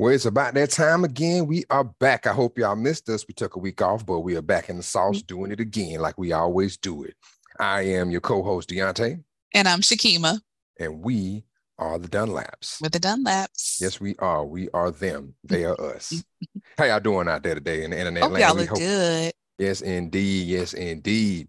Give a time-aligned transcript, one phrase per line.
[0.00, 1.46] Well, it's about that time again.
[1.46, 2.26] We are back.
[2.26, 3.26] I hope y'all missed us.
[3.28, 5.26] We took a week off, but we are back in the sauce Mm-hmm.
[5.26, 7.14] doing it again like we always do it.
[7.58, 10.40] I am your co-host Deante, And I'm Shekema
[10.78, 11.44] and we
[11.78, 12.80] are the Dunlaps.
[12.80, 13.78] with the Dunlaps.
[13.82, 14.42] Yes, we are.
[14.46, 15.34] We are them.
[15.44, 16.24] They are us.
[16.78, 18.42] How y'all doing out there today in the internet Hope land?
[18.42, 19.32] y'all We look hope- good.
[19.58, 20.46] Yes, indeed.
[20.48, 21.48] Yes, indeed.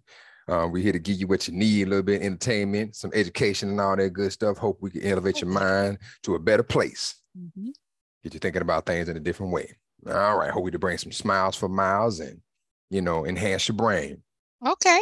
[0.49, 3.11] Um, we're here to give you what you need, a little bit of entertainment, some
[3.13, 4.57] education, and all that good stuff.
[4.57, 7.15] Hope we can elevate your mind to a better place.
[7.39, 7.69] Mhm.
[8.23, 9.75] Get you thinking about things in a different way.
[10.07, 10.51] All right.
[10.51, 12.41] Hope we to bring some smiles for miles and,
[12.89, 14.21] you know, enhance your brain.
[14.65, 15.01] Okay.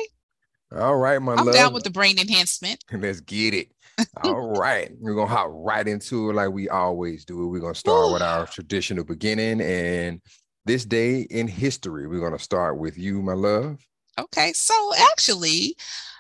[0.76, 1.40] All right, my love.
[1.40, 1.55] I'm love.
[1.55, 2.84] down with the brain enhancement.
[2.92, 3.70] Let's get it.
[4.23, 4.92] All right.
[5.00, 7.48] We're going to hop right into it like we always do.
[7.48, 9.62] We're going to start with our traditional beginning.
[9.62, 10.22] And
[10.66, 13.80] this day in history, we're going to start with you, my love.
[14.20, 14.53] Okay.
[14.53, 14.73] So
[15.12, 15.75] actually,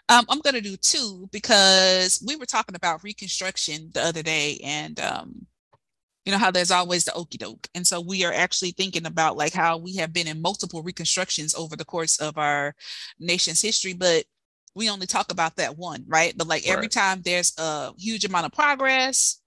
[0.09, 4.99] um, I'm gonna do two because we were talking about reconstruction the other day and
[4.99, 5.45] um
[6.29, 7.67] you know how there's always the okey doke.
[7.73, 11.55] And so we are actually thinking about like how we have been in multiple reconstructions
[11.55, 12.75] over the course of our
[13.19, 14.25] nation's history, but
[14.75, 16.37] we only talk about that one, right?
[16.37, 19.41] But like every time there's a huge amount of progress,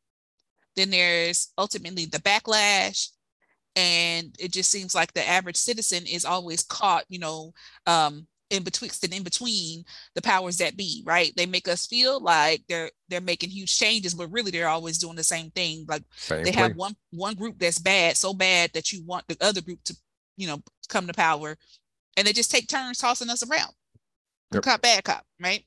[0.74, 3.10] then there's ultimately the backlash.
[3.76, 7.54] And it just seems like the average citizen is always caught, you know,
[7.86, 11.32] um, in betwixt and in between the powers that be, right?
[11.36, 15.16] They make us feel like they're they're making huge changes, but really they're always doing
[15.16, 15.86] the same thing.
[15.88, 16.62] Like Same they play.
[16.62, 19.96] have one one group that's bad, so bad that you want the other group to,
[20.36, 21.56] you know, come to power,
[22.16, 23.72] and they just take turns tossing us around.
[24.52, 24.62] Yep.
[24.62, 25.64] Cop, bad cop, right?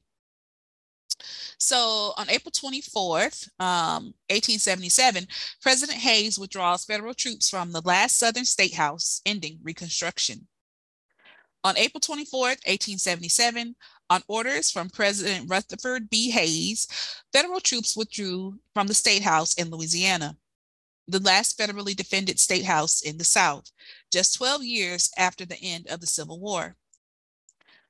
[1.58, 5.28] So on April 24th, um, 1877,
[5.62, 10.48] President Hayes withdraws federal troops from the last Southern state house, ending Reconstruction.
[11.66, 13.76] On April 24th, 1877,
[14.12, 16.30] on orders from President Rutherford B.
[16.30, 16.88] Hayes,
[17.34, 20.38] federal troops withdrew from the state house in Louisiana,
[21.08, 23.72] the last federally defended state house in the South,
[24.14, 26.76] just 12 years after the end of the Civil War.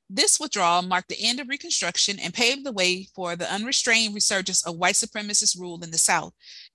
[0.09, 4.65] This withdrawal marked the end of Reconstruction and paved the way for the unrestrained resurgence
[4.65, 6.31] of white supremacist rule in the South,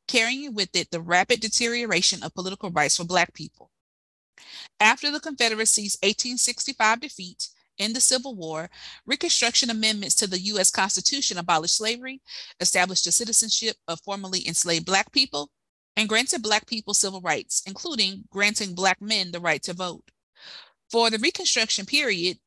[0.07, 3.70] carrying with it the rapid deterioration of political rights for Black people.
[4.81, 8.71] After the Confederacy's 1865 defeat in the Civil War,
[9.05, 10.71] Reconstruction amendments to the U.S.
[10.71, 12.23] Constitution abolished slavery,
[12.61, 15.51] established the citizenship of formerly enslaved Black people,
[15.97, 20.11] and granted Black people civil rights, including granting Black men the right to vote.
[20.91, 22.39] For the Reconstruction period,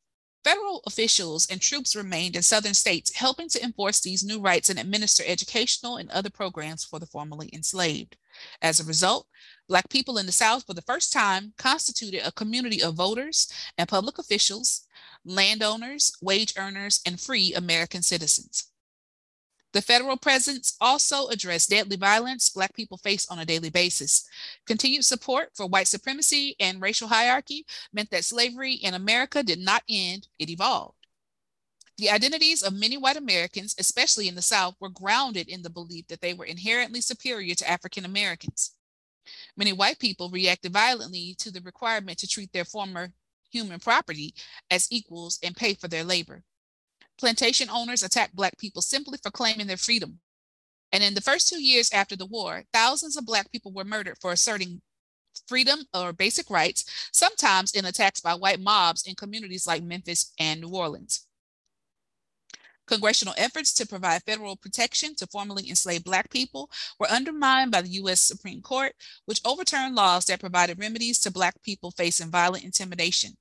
[0.44, 4.78] Federal officials and troops remained in southern states, helping to enforce these new rights and
[4.78, 8.18] administer educational and other programs for the formerly enslaved.
[8.62, 9.28] As a result,
[9.70, 13.88] Black people in the South, for the first time, constituted a community of voters and
[13.88, 14.86] public officials,
[15.26, 18.70] landowners, wage earners, and free American citizens.
[19.72, 24.28] The federal presence also addressed deadly violence Black people face on a daily basis.
[24.68, 29.82] Continued support for white supremacy and racial hierarchy meant that slavery in America did not
[29.90, 30.98] end, it evolved.
[31.98, 36.08] The identities of many white Americans, especially in the South, were grounded in the belief
[36.08, 38.72] that they were inherently superior to African Americans.
[39.56, 43.10] Many white people reacted violently to the requirement to treat their former
[43.52, 44.34] human property
[44.72, 46.44] as equals and pay for their labor.
[47.18, 50.20] Plantation owners attacked Black people simply for claiming their freedom.
[50.92, 54.18] And in the first two years after the war, thousands of Black people were murdered
[54.22, 54.82] for asserting
[55.48, 60.62] freedom or basic rights, sometimes in attacks by white mobs in communities like Memphis and
[60.62, 61.28] New Orleans.
[62.94, 67.90] Congressional efforts to provide federal protection to formerly enslaved Black people were undermined by the
[67.90, 68.22] U.S.
[68.22, 68.94] Supreme Court,
[69.26, 73.32] which overturned laws that provided remedies to Black people facing violent intimidation.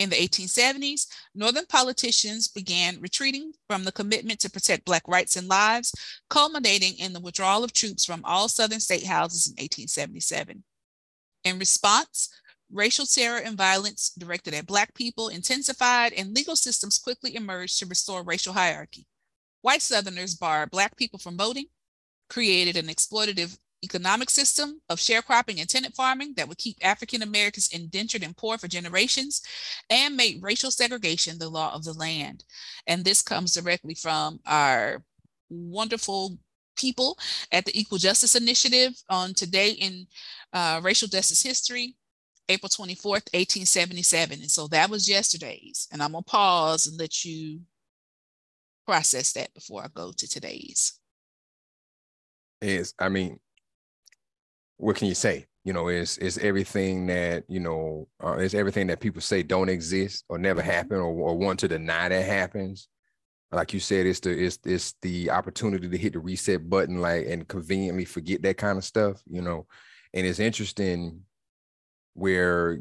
[0.00, 5.46] In the 1870s, Northern politicians began retreating from the commitment to protect Black rights and
[5.46, 5.94] lives,
[6.28, 10.64] culminating in the withdrawal of troops from all Southern state houses in 1877.
[11.44, 12.28] In response,
[12.72, 17.86] racial terror and violence directed at Black people intensified, and legal systems quickly emerged to
[17.86, 19.06] restore racial hierarchy.
[19.62, 21.66] White Southerners barred Black people from voting,
[22.28, 27.68] created an exploitative economic system of sharecropping and tenant farming that would keep African Americans
[27.72, 29.42] indentured and poor for generations,
[29.90, 32.44] and made racial segregation the law of the land.
[32.86, 35.02] And this comes directly from our
[35.50, 36.38] wonderful
[36.76, 37.18] people
[37.52, 40.06] at the Equal Justice Initiative on Today in
[40.52, 41.94] uh, Racial Justice History,
[42.48, 44.40] April 24th, 1877.
[44.40, 45.88] And so that was yesterday's.
[45.92, 47.60] And I'm going to pause and let you
[48.86, 50.98] process that before I go to today's.
[52.60, 53.38] is I mean,
[54.76, 55.46] what can you say?
[55.64, 59.70] You know, is is everything that you know uh, is everything that people say don't
[59.70, 62.88] exist or never happen or, or want to deny that happens.
[63.50, 67.26] Like you said, it's the it's it's the opportunity to hit the reset button, like
[67.26, 69.22] and conveniently forget that kind of stuff.
[69.26, 69.66] You know,
[70.12, 71.22] and it's interesting
[72.14, 72.80] where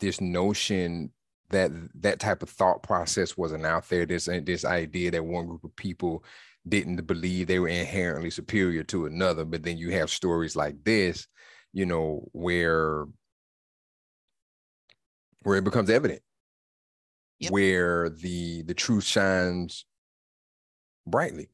[0.00, 1.10] this notion
[1.50, 5.64] that that type of thought process wasn't out there this this idea that one group
[5.64, 6.24] of people
[6.68, 11.28] didn't believe they were inherently superior to another but then you have stories like this
[11.72, 13.06] you know where
[15.42, 16.20] where it becomes evident
[17.38, 17.52] yep.
[17.52, 19.84] where the the truth shines
[21.06, 21.48] brightly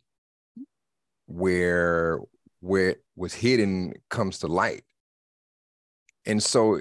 [1.26, 2.18] where
[2.60, 4.84] where it was hidden comes to light
[6.26, 6.80] and so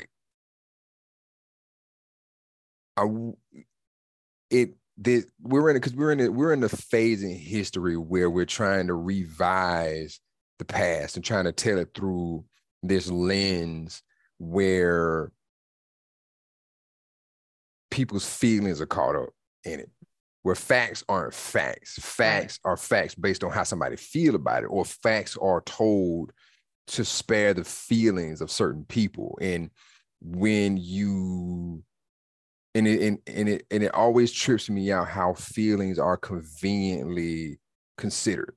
[2.97, 3.05] I
[4.49, 8.29] it the we're in because we're in a, we're in a phase in history where
[8.29, 10.19] we're trying to revise
[10.59, 12.43] the past and trying to tell it through
[12.83, 14.03] this lens
[14.38, 15.31] where
[17.89, 19.29] people's feelings are caught up
[19.63, 19.89] in it
[20.43, 21.99] where facts aren't facts.
[21.99, 26.31] Facts are facts based on how somebody feel about it or facts are told
[26.87, 29.37] to spare the feelings of certain people.
[29.41, 29.69] And
[30.21, 31.83] when you
[32.73, 37.59] and it and, and it and it always trips me out how feelings are conveniently
[37.97, 38.55] considered.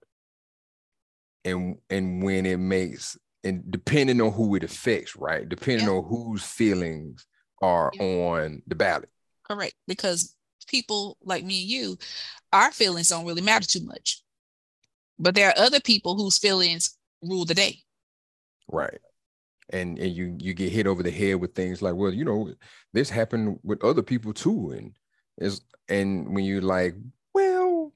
[1.45, 5.49] And and when it makes and depending on who it affects right?
[5.49, 5.95] Depending yeah.
[5.95, 7.27] on whose feelings
[7.61, 8.03] are yeah.
[8.03, 9.11] on the ballot.
[9.45, 9.75] Correct.
[9.87, 10.35] Because
[10.67, 11.99] people like me and you
[12.53, 14.23] our feelings don't really matter too much.
[15.19, 17.84] But there are other people whose feelings rule the day
[18.69, 18.99] right.
[19.71, 22.53] And and you you get hit over the head with things like well you know
[22.93, 24.73] this happened with other people too.
[24.73, 24.93] And
[25.39, 26.95] is and when you're like
[27.33, 27.93] well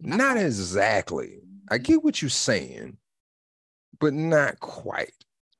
[0.00, 1.40] not exactly.
[1.70, 2.96] I get what you're saying
[4.00, 5.12] but not quite.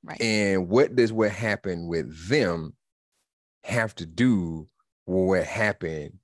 [0.02, 0.20] Right.
[0.20, 2.74] And what does what happened with them
[3.64, 4.68] have to do
[5.06, 6.18] with what happened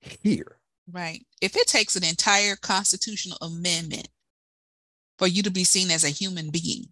[0.00, 0.58] here?
[0.90, 1.24] Right.
[1.40, 4.08] If it takes an entire constitutional amendment
[5.18, 6.86] for you to be seen as a human being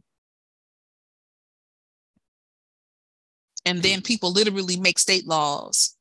[3.65, 5.97] And then people literally make state laws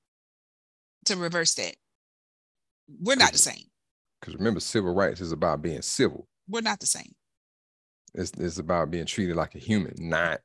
[1.05, 1.75] to reverse that.
[2.99, 3.65] We're not the same.
[4.19, 6.27] Because remember, civil rights is about being civil.
[6.47, 7.13] We're not the same.
[8.13, 10.41] It's, it's about being treated like a human, not.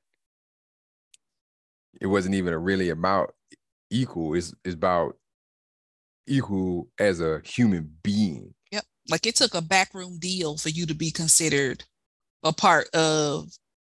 [2.00, 3.34] It wasn't even really about
[3.90, 4.34] equal.
[4.34, 5.16] It's, it's about
[6.26, 8.54] equal as a human being.
[9.08, 11.84] Like it took a backroom deal for you to be considered
[12.42, 13.50] a part of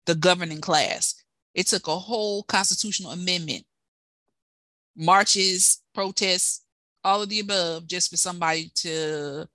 [0.07, 1.15] the governing class.
[1.55, 3.65] It took a whole constitutional amendment,
[4.97, 6.65] marches, protests,
[7.03, 9.49] all of the above, just for somebody to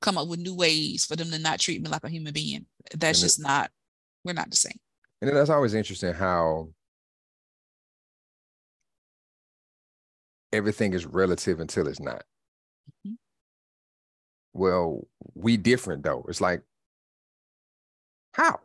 [0.00, 2.66] come up with new ways for them to not treat me like a human being.
[2.94, 3.70] That's and just it, not,
[4.24, 4.78] we're not the same.
[5.20, 6.70] And that's always interesting how
[10.52, 12.24] everything is relative until it's not.
[14.52, 16.24] Well, we different though.
[16.28, 16.62] It's like,
[18.32, 18.60] how?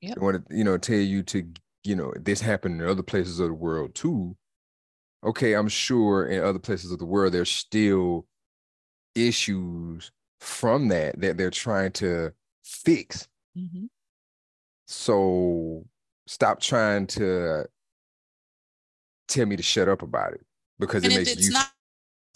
[0.00, 0.14] Yep.
[0.14, 1.46] They want to, you know, tell you to,
[1.84, 4.36] you know, this happened in other places of the world too.
[5.22, 8.26] Okay, I'm sure in other places of the world there's still
[9.14, 10.10] issues
[10.40, 12.32] from that that they're trying to
[12.64, 13.28] fix.
[13.56, 13.86] Mm-hmm.
[14.86, 15.84] So
[16.26, 17.66] stop trying to
[19.28, 20.44] tell me to shut up about it
[20.78, 21.70] because and it makes it's you not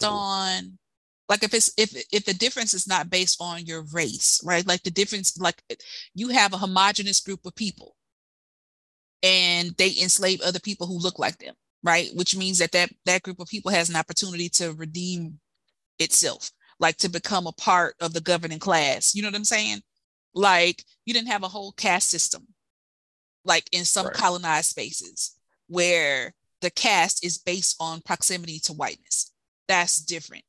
[0.03, 0.77] on
[1.29, 4.65] like if it's if if the difference is not based on your race right?
[4.65, 5.61] Like the difference like
[6.13, 7.95] you have a homogenous group of people
[9.23, 12.09] and they enslave other people who look like them right?
[12.15, 15.39] Which means that that that group of people has an opportunity to redeem
[15.99, 19.15] itself like to become a part of the governing class.
[19.15, 19.81] You know what i'm saying?
[20.33, 22.47] Like you didn't have a whole caste system
[23.45, 24.15] like in some right.
[24.15, 25.35] colonized spaces
[25.67, 29.31] where the caste is based on proximity to whiteness.
[29.67, 30.43] That's different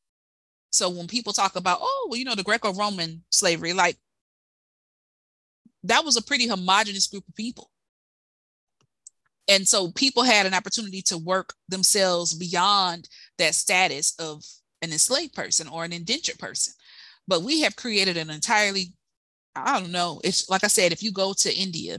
[0.77, 3.97] so when people talk about, oh, well, you know, the Greco-Roman slavery, like
[5.85, 7.71] that was a pretty homogenous group of people.
[9.49, 14.43] And so people had an opportunity to work themselves beyond that status of
[14.83, 16.75] an enslaved person or an indentured person.
[17.29, 18.93] But we have created an entirely,
[19.55, 21.99] I don't know, it's like I said, if you go to India,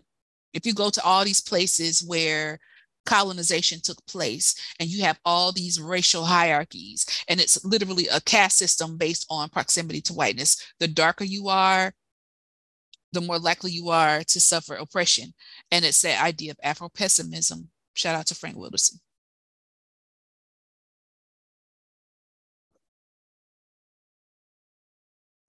[0.53, 2.59] if you go to all these places where
[3.07, 8.57] colonization took place and you have all these racial hierarchies and it's literally a caste
[8.57, 10.61] system based on proximity to whiteness.
[10.79, 11.93] The darker you are
[13.13, 15.33] the more likely you are to suffer oppression.
[15.71, 17.69] And it's that idea of afro-pessimism.
[17.93, 18.99] Shout out to frank wilderson.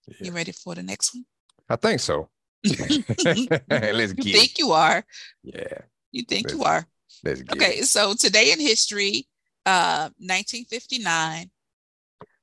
[0.07, 0.15] Yeah.
[0.27, 1.25] you ready for the next one?
[1.69, 2.29] I think so.
[2.63, 4.59] Let's you think it.
[4.59, 5.03] you are.
[5.43, 5.81] Yeah.
[6.11, 6.87] You think you are
[7.25, 9.27] okay, so today in history,
[9.65, 11.49] uh, 1959,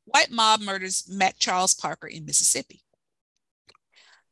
[0.04, 2.82] white mob murders Mack Charles Parker in Mississippi.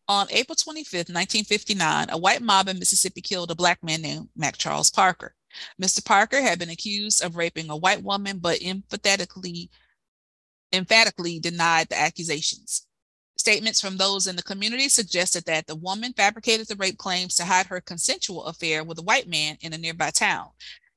[0.06, 4.58] On April 25th, 1959, a white mob in Mississippi killed a black man named Mack
[4.58, 5.34] Charles Parker.
[5.80, 6.04] Mr.
[6.04, 9.70] Parker had been accused of raping a white woman, but emphatically,
[10.72, 12.86] emphatically denied the accusations.
[13.44, 17.44] Statements from those in the community suggested that the woman fabricated the rape claims to
[17.44, 20.48] hide her consensual affair with a white man in a nearby town,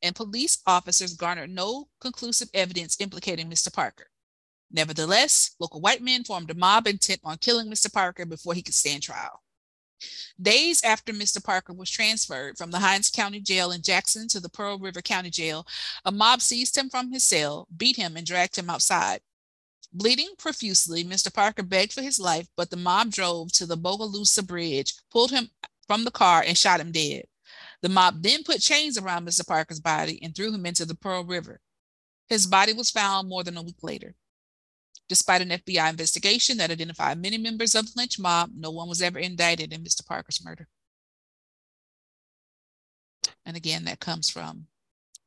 [0.01, 3.73] and police officers garnered no conclusive evidence implicating Mr.
[3.73, 4.07] Parker.
[4.71, 7.91] Nevertheless, local white men formed a mob intent on killing Mr.
[7.91, 9.43] Parker before he could stand trial.
[10.41, 11.43] Days after Mr.
[11.43, 15.31] Parker was transferred from the Hinds County Jail in Jackson to the Pearl River County
[15.31, 15.67] Jail,
[16.05, 19.19] a mob seized him from his cell, beat him, and dragged him outside.
[19.93, 21.33] Bleeding profusely, Mr.
[21.33, 25.49] Parker begged for his life, but the mob drove to the Bogalusa Bridge, pulled him
[25.87, 27.25] from the car, and shot him dead.
[27.81, 29.47] The mob then put chains around Mr.
[29.47, 31.61] Parker's body and threw him into the Pearl River.
[32.27, 34.15] His body was found more than a week later.
[35.07, 39.01] Despite an FBI investigation that identified many members of the lynch mob, no one was
[39.01, 40.05] ever indicted in Mr.
[40.05, 40.67] Parker's murder.
[43.45, 44.67] And again, that comes from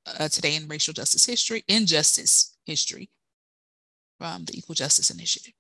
[0.05, 3.09] uh, Today in Racial Justice History, Injustice History,
[4.21, 5.55] from the Equal Justice Initiative.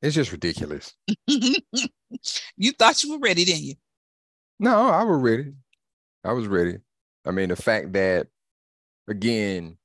[0.00, 0.94] It's just ridiculous.
[1.26, 3.74] you thought you were ready, didn't you?
[4.60, 5.52] No, I was ready.
[6.24, 6.76] I was ready.
[7.26, 8.28] I mean, the fact that,
[9.08, 9.76] again,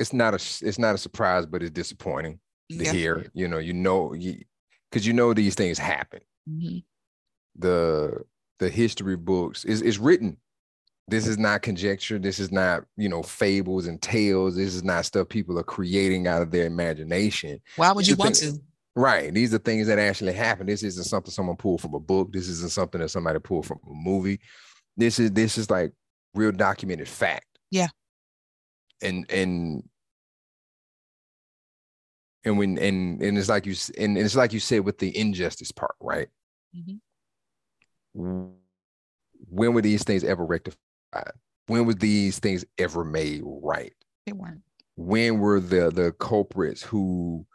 [0.00, 2.40] it's not a it's not a surprise, but it's disappointing
[2.70, 2.92] to yeah.
[2.92, 3.26] hear.
[3.32, 4.42] You know, you know, you
[4.90, 6.20] because you know these things happen.
[6.50, 6.78] Mm-hmm.
[7.60, 8.24] The
[8.58, 10.38] the history books is is written.
[11.06, 12.18] This is not conjecture.
[12.18, 14.56] This is not you know fables and tales.
[14.56, 17.60] This is not stuff people are creating out of their imagination.
[17.76, 18.58] Why would you want to?
[18.96, 19.34] Right.
[19.34, 20.66] These are things that actually happen.
[20.66, 22.32] This isn't something someone pulled from a book.
[22.32, 24.40] This isn't something that somebody pulled from a movie.
[24.96, 25.92] This is this is like
[26.34, 27.46] real documented fact.
[27.70, 27.88] Yeah
[29.04, 29.88] and and
[32.44, 35.72] and when and and it's like you and it's like you said with the injustice
[35.72, 36.28] part, right?
[36.76, 36.96] Mm-hmm.
[39.48, 40.78] When were these things ever rectified?
[41.66, 43.92] When were these things ever made right?
[44.26, 44.62] They weren't.
[44.96, 47.46] When were the the culprits who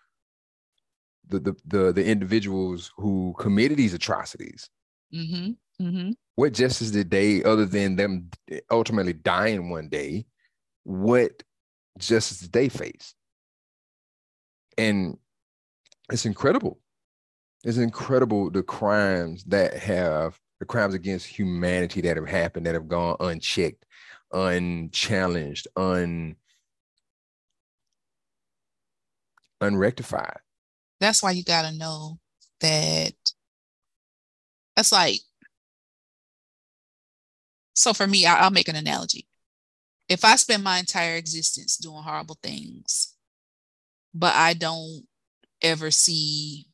[1.28, 4.70] the the the, the individuals who committed these atrocities?
[5.14, 5.52] Mm-hmm.
[5.86, 6.12] Mm-hmm.
[6.36, 8.30] What justice did they, other than them
[8.72, 10.26] ultimately dying one day,
[10.84, 11.44] what
[11.98, 13.14] justice did they face?
[14.78, 15.18] And
[16.12, 16.80] it's incredible.
[17.64, 22.88] It's incredible the crimes that have the crimes against humanity that have happened that have
[22.88, 23.86] gone unchecked,
[24.32, 26.36] unchallenged, un
[29.62, 30.40] unrectified.
[31.00, 32.20] That's why you got to know
[32.62, 33.14] that
[34.76, 35.20] that's like
[37.74, 39.28] so for me I, will make an analogy
[40.10, 43.16] if I spend my entire existence doing horrible things,
[44.14, 45.04] but I don't
[45.62, 46.66] ever see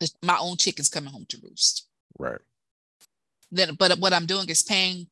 [0.00, 1.86] the, my own chickens coming home to roost.
[2.18, 2.40] Right.
[3.50, 5.06] Then, but what I'm doing is paying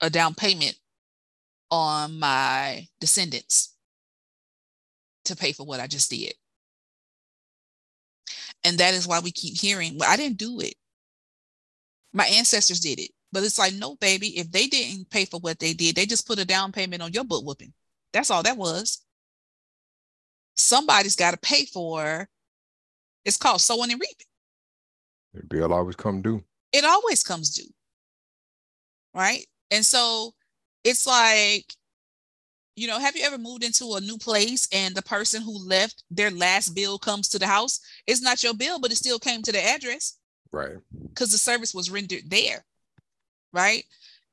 [0.00, 0.76] a down payment
[1.70, 3.74] on my descendants
[5.24, 6.34] to pay for what I just did.
[8.62, 10.74] And that is why we keep hearing, well, I didn't do it.
[12.12, 13.10] My ancestors did it.
[13.32, 16.26] But it's like, no, baby, if they didn't pay for what they did, they just
[16.26, 17.72] put a down payment on your butt whooping.
[18.12, 19.02] That's all that was.
[20.54, 22.28] Somebody's got to pay for
[23.24, 24.26] it's called sowing and reaping.
[25.34, 26.42] The bill always come due.
[26.72, 27.72] It always comes due.
[29.14, 29.46] Right.
[29.70, 30.34] And so
[30.82, 31.72] it's like,
[32.76, 36.02] you know, have you ever moved into a new place and the person who left
[36.10, 37.80] their last bill comes to the house?
[38.06, 40.18] It's not your bill, but it still came to the address.
[40.52, 40.76] Right.
[41.08, 42.64] Because the service was rendered there.
[43.52, 43.84] Right.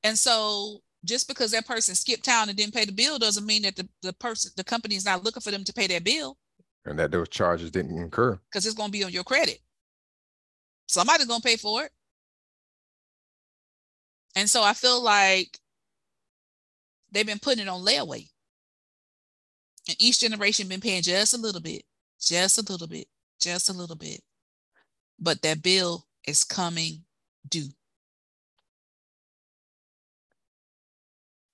[0.02, 3.62] And so just because that person skipped town and didn't pay the bill doesn't mean
[3.62, 6.36] that the, the person, the company is not looking for them to pay their bill.
[6.84, 8.38] And that those charges didn't incur.
[8.50, 9.60] Because it's going to be on your credit.
[10.88, 11.92] Somebody's going to pay for it.
[14.34, 15.58] And so I feel like
[17.12, 18.28] they've been putting it on layaway.
[19.88, 21.82] And each generation been paying just a little bit,
[22.20, 23.06] just a little bit,
[23.40, 24.20] just a little bit.
[25.18, 27.04] But that bill is coming
[27.48, 27.68] due.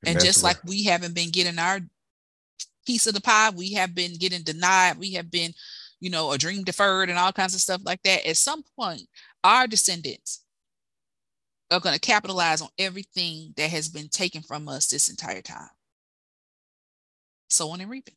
[0.05, 1.81] And, and just like we haven't been getting our
[2.89, 4.99] piece of the pie, we have been getting denied.
[4.99, 5.53] We have been,
[6.01, 8.27] you know, a dream deferred and all kinds of stuff like that.
[8.27, 9.03] At some point,
[9.45, 10.43] our descendants
[11.71, 15.69] are going to capitalize on everything that has been taken from us this entire time.
[17.51, 18.15] Sowing and reaping.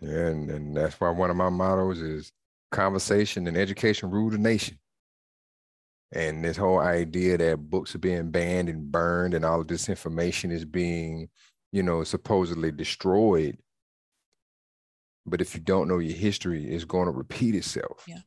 [0.00, 2.30] Yeah, and, and that's why one of my mottos is
[2.70, 4.78] conversation and education rule the nation.
[6.12, 9.88] And this whole idea that books are being banned and burned and all of this
[9.88, 11.28] information is being
[11.72, 13.58] you know, supposedly destroyed.
[15.26, 18.04] But if you don't know your history, it's going to repeat itself.
[18.06, 18.20] Yeah.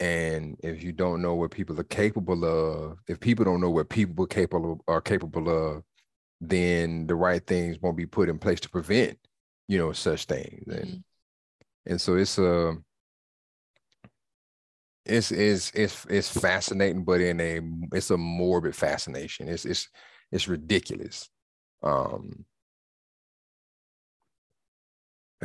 [0.00, 3.88] And if you don't know what people are capable of, if people don't know what
[3.88, 5.82] people are capable are capable of,
[6.40, 9.18] then the right things won't be put in place to prevent,
[9.68, 10.64] you know, such things.
[10.68, 11.04] And Mhm.
[11.86, 12.76] and so it's a
[15.04, 17.60] it's it's it's it's fascinating, but in a
[17.92, 19.48] it's a morbid fascination.
[19.48, 19.88] It's it's
[20.32, 21.28] it's ridiculous.
[21.82, 22.46] Um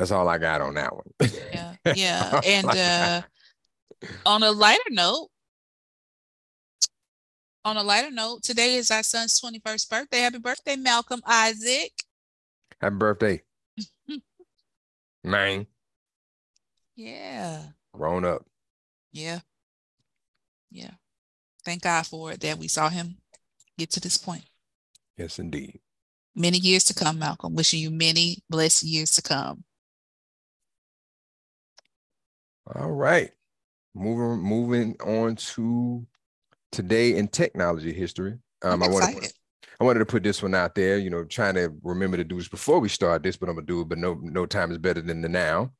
[0.00, 1.30] that's all I got on that one.
[1.52, 1.74] Yeah.
[1.94, 2.40] Yeah.
[2.44, 3.22] And uh
[4.24, 5.28] on a lighter note,
[7.66, 10.20] on a lighter note, today is our son's 21st birthday.
[10.20, 11.92] Happy birthday, Malcolm Isaac.
[12.80, 13.42] Happy birthday.
[15.24, 15.66] Man,
[16.96, 17.62] Yeah.
[17.92, 18.46] grown up.
[19.12, 19.40] Yeah.
[20.70, 20.92] Yeah.
[21.64, 23.18] Thank God for it that we saw him
[23.76, 24.44] get to this point.
[25.18, 25.80] Yes, indeed.
[26.34, 27.54] Many years to come, Malcolm.
[27.54, 29.64] Wishing you many blessed years to come.
[32.74, 33.30] All right.
[33.94, 36.06] Moving moving on to
[36.70, 38.38] today in technology history.
[38.62, 39.32] Um, I I'm want to.
[39.80, 42.36] I wanted to put this one out there, you know, trying to remember to do
[42.36, 44.78] this before we start this, but I'm gonna do it, but no no time is
[44.78, 45.72] better than the now.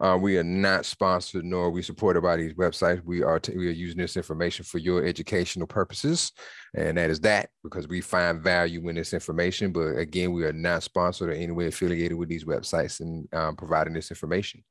[0.00, 3.04] Uh, we are not sponsored nor are we supported by these websites.
[3.04, 6.32] We are t- we are using this information for your educational purposes,
[6.74, 9.70] and that is that because we find value in this information.
[9.70, 13.54] But again, we are not sponsored or any way affiliated with these websites and um,
[13.54, 14.64] providing this information.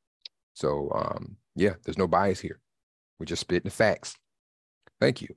[0.53, 2.59] So um, yeah, there's no bias here.
[3.19, 4.15] We're just spitting the facts.
[4.99, 5.35] Thank you.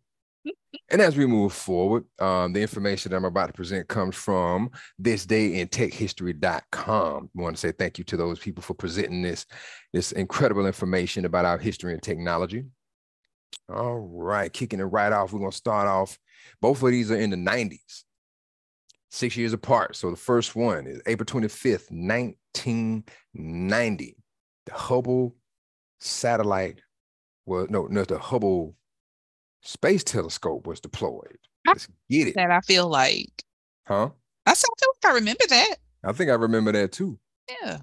[0.90, 4.70] And as we move forward, um, the information that I'm about to present comes from
[5.02, 7.30] thisdayintechhistory.com.
[7.36, 9.44] I want to say thank you to those people for presenting this,
[9.92, 12.64] this incredible information about our history and technology.
[13.74, 16.18] All right, kicking it right off, we're going to start off.
[16.60, 18.02] Both of these are in the 90s,
[19.10, 19.96] six years apart.
[19.96, 24.16] So the first one is April 25th, 1990.
[24.66, 25.36] The Hubble
[26.00, 26.80] satellite
[27.46, 28.74] was, no, no, the Hubble
[29.62, 31.38] Space Telescope was deployed.
[31.66, 33.42] Let's get it, That I feel like
[33.86, 34.10] huh?
[34.46, 35.76] I said, I feel like I remember that.
[36.04, 37.18] I think I remember that too.
[37.62, 37.78] Yeah.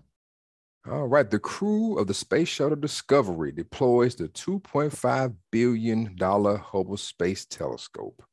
[0.90, 7.46] All right, the crew of the Space Shuttle Discovery deploys the $2.5 billion Hubble Space
[7.46, 8.24] Telescope.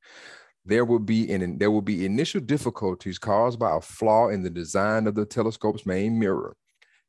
[0.65, 4.51] There will be an, there will be initial difficulties caused by a flaw in the
[4.51, 6.57] design of the telescope's main mirror.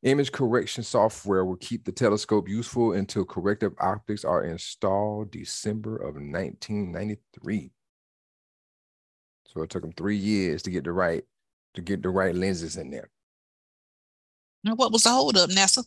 [0.03, 6.15] Image correction software will keep the telescope useful until corrective optics are installed December of
[6.15, 7.71] 1993.
[9.45, 11.23] So it took them three years to get the right
[11.73, 13.09] to get the right lenses in there.
[14.63, 15.83] Now what was the holdup, NASA?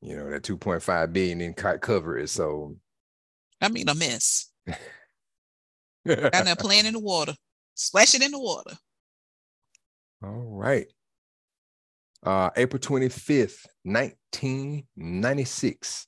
[0.00, 2.30] You know that 2.5 billion didn't cover it.
[2.30, 2.76] So
[3.60, 4.50] I mean, a mess.
[4.66, 4.76] Down
[6.06, 7.34] there playing in the water,
[7.74, 8.76] splashing in the water.
[10.24, 10.86] All right.
[12.24, 16.06] Uh, April 25th, 1996.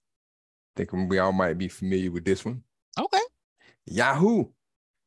[0.76, 2.62] think we all might be familiar with this one.
[2.98, 3.20] Okay.
[3.86, 4.46] Yahoo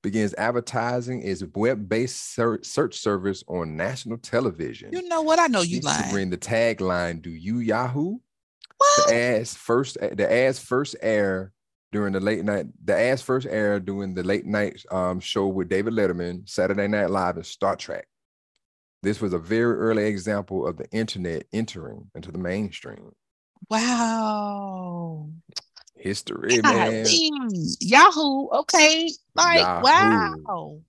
[0.04, 4.92] begins advertising its web-based search service on national television.
[4.94, 5.40] You know what?
[5.40, 6.12] I know you lying.
[6.12, 8.20] Bring the tagline, "Do you Yahoo?"
[8.78, 9.08] What?
[9.08, 11.52] The ads first the ads first air
[11.92, 12.68] during the late night.
[12.84, 17.10] The ads first air during the late night um, show with David Letterman, Saturday Night
[17.10, 18.08] Live, and Star Trek.
[19.08, 23.14] This was a very early example of the internet entering into the mainstream.
[23.70, 25.30] Wow.
[25.96, 27.06] History, man.
[27.06, 27.32] Golly.
[27.80, 28.50] Yahoo.
[28.50, 29.10] Okay.
[29.34, 29.84] Like, Yahoo.
[30.46, 30.80] wow.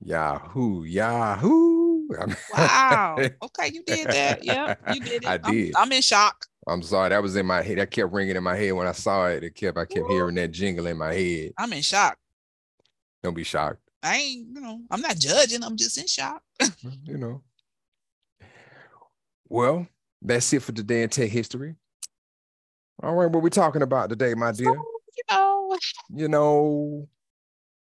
[0.00, 2.08] Yahoo, Yahoo.
[2.20, 3.16] I'm- Wow.
[3.42, 4.44] Okay, you did that.
[4.44, 5.26] Yeah, you did it.
[5.26, 5.74] I I'm- did.
[5.76, 6.46] I'm, in shock.
[6.68, 7.78] I'm sorry, that was in my head.
[7.78, 9.42] That kept ringing in my head when I saw it.
[9.42, 11.50] It kept, I kept hearing that jingle in my head.
[11.58, 12.16] I'm in shock.
[13.24, 13.80] Don't be shocked.
[14.06, 15.62] I ain't, you know, I'm not judging.
[15.64, 16.42] I'm just in shock.
[17.04, 17.42] you know.
[19.48, 19.86] Well,
[20.22, 21.74] that's it for today in tech history.
[23.02, 24.70] All right, what we talking about today, my dear?
[24.70, 25.76] You know,
[26.14, 27.08] You know,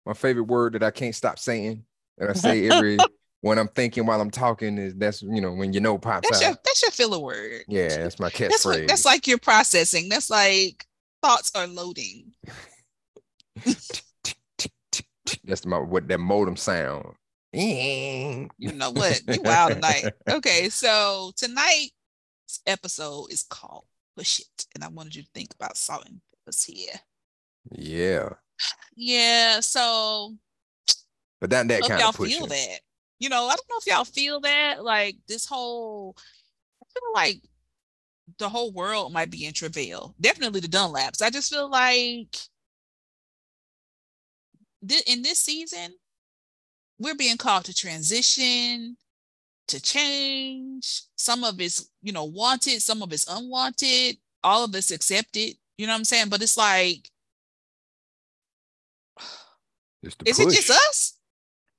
[0.04, 1.84] my favorite word that I can't stop saying,
[2.18, 2.98] that I say every
[3.40, 6.42] when I'm thinking while I'm talking is that's you know when you know pops that's
[6.42, 6.48] out.
[6.48, 7.62] your that's your filler word.
[7.68, 8.88] Yeah, that's my That's what, catchphrase.
[8.88, 10.08] that's like your processing.
[10.08, 10.84] That's like
[11.22, 12.32] thoughts are loading.
[15.44, 17.14] That's my what that modem sound.
[17.52, 19.22] You know what?
[19.26, 20.12] You wild tonight.
[20.28, 21.92] Okay, so tonight's
[22.66, 23.86] episode is called
[24.16, 24.66] Push It.
[24.74, 26.94] And I wanted you to think about salt and peppers here.
[27.70, 28.30] Yeah,
[28.96, 30.34] Yeah, so
[31.40, 32.38] but not that know kind y'all of pushing.
[32.38, 32.80] feel that.
[33.18, 34.84] You know, I don't know if y'all feel that.
[34.84, 36.16] Like this whole,
[36.82, 37.42] I feel like
[38.38, 40.14] the whole world might be in travail.
[40.20, 41.22] Definitely the Dunlaps.
[41.22, 42.36] I just feel like
[44.86, 45.94] thi- in this season,
[46.98, 48.96] we're being called to transition,
[49.68, 51.02] to change.
[51.16, 55.54] Some of it's, you know, wanted, some of it's unwanted, all of it's accepted.
[55.76, 56.28] You know what I'm saying?
[56.28, 57.10] But it's like,
[60.02, 60.46] It's the is push.
[60.54, 61.18] it just us?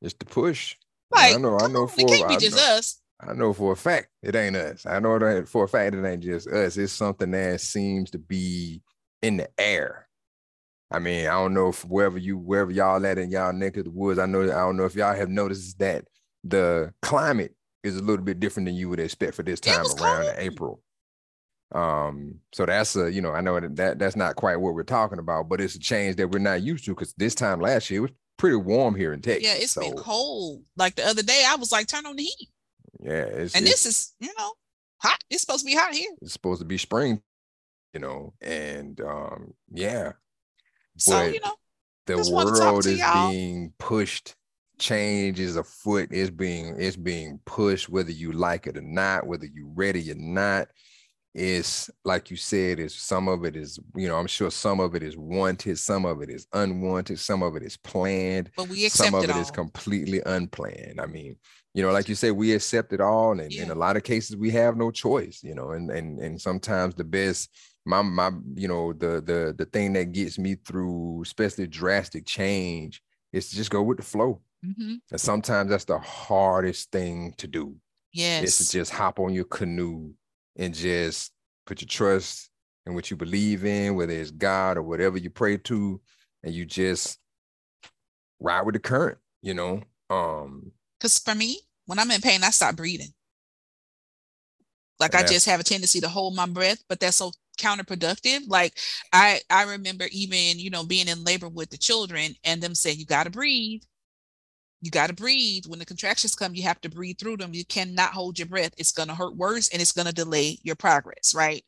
[0.01, 0.75] It's the push.
[1.11, 1.57] Like, I know.
[1.57, 2.01] I know on, for.
[2.01, 3.01] it can't be I just know, us.
[3.21, 4.85] I know for a fact it ain't us.
[4.85, 6.77] I know that for a fact it ain't just us.
[6.77, 8.81] It's something that seems to be
[9.21, 10.07] in the air.
[10.91, 13.85] I mean, I don't know if wherever you wherever y'all at in y'all neck of
[13.85, 14.19] the woods.
[14.19, 14.43] I know.
[14.43, 16.05] I don't know if y'all have noticed that
[16.43, 20.25] the climate is a little bit different than you would expect for this time around
[20.25, 20.35] in.
[20.37, 20.81] April.
[21.71, 24.83] Um, so that's a you know I know that, that that's not quite what we're
[24.83, 27.89] talking about, but it's a change that we're not used to because this time last
[27.91, 29.43] year it was pretty warm here in Texas.
[29.43, 30.63] Yeah, it's so, been cold.
[30.75, 32.49] Like the other day, I was like, turn on the heat.
[32.99, 33.25] Yeah,
[33.55, 34.53] And this is, you know,
[34.97, 35.19] hot.
[35.29, 36.09] It's supposed to be hot here.
[36.21, 37.21] it's supposed to be spring,
[37.93, 40.13] you know, and um, yeah,
[40.99, 41.55] So, But you know,
[42.05, 44.35] the world is being pushed.
[44.77, 46.09] Change is afoot.
[46.11, 50.15] It's being it's being pushed, whether you like it or not, whether you're ready or
[50.15, 50.69] not.
[51.35, 54.95] It's like you said, is some of it is, you know, I'm sure some of
[54.95, 58.85] it is wanted, some of it is unwanted, some of it is planned, but we
[58.85, 60.99] accept some of it it is completely unplanned.
[60.99, 61.35] I mean,
[61.75, 64.35] you know, like you say, we accept it all, and in a lot of cases,
[64.37, 65.43] we have no choice.
[65.43, 67.49] You know, and and and sometimes the best,
[67.85, 73.01] my my, you know, the the the thing that gets me through, especially drastic change,
[73.33, 74.41] is to just go with the flow.
[74.65, 75.01] Mhm.
[75.11, 77.75] And sometimes that's the hardest thing to do
[78.11, 78.43] Yes.
[78.43, 80.13] is to just hop on your canoe
[80.55, 81.31] and just
[81.65, 82.49] put your trust
[82.85, 86.01] in what you believe in, whether it's God or whatever you pray to,
[86.43, 87.19] and you just
[88.39, 89.81] ride with the current, you know.
[90.09, 93.13] Um, Because for me, when I'm in pain, I stop breathing.
[94.99, 98.41] Like I just have a tendency to hold my breath, but that's so counterproductive.
[98.47, 98.79] Like
[99.13, 102.99] I I remember even, you know, being in labor with the children and them saying,
[102.99, 103.83] you gotta breathe.
[104.81, 105.65] You gotta breathe.
[105.67, 107.53] When the contractions come, you have to breathe through them.
[107.53, 108.73] You cannot hold your breath.
[108.77, 111.65] It's gonna hurt worse and it's gonna delay your progress, right?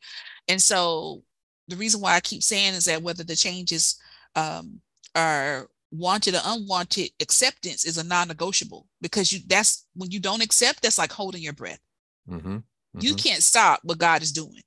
[0.48, 1.24] And so
[1.68, 3.98] the reason why I keep saying is that whether the changes
[4.36, 4.80] um,
[5.14, 10.82] are wanted or unwanted, acceptance is a non-negotiable because you that's when you don't accept,
[10.82, 11.80] that's like holding your breath.
[12.26, 12.64] mhm,
[12.98, 13.16] You mhm.
[13.16, 14.62] can't stop what God is doing.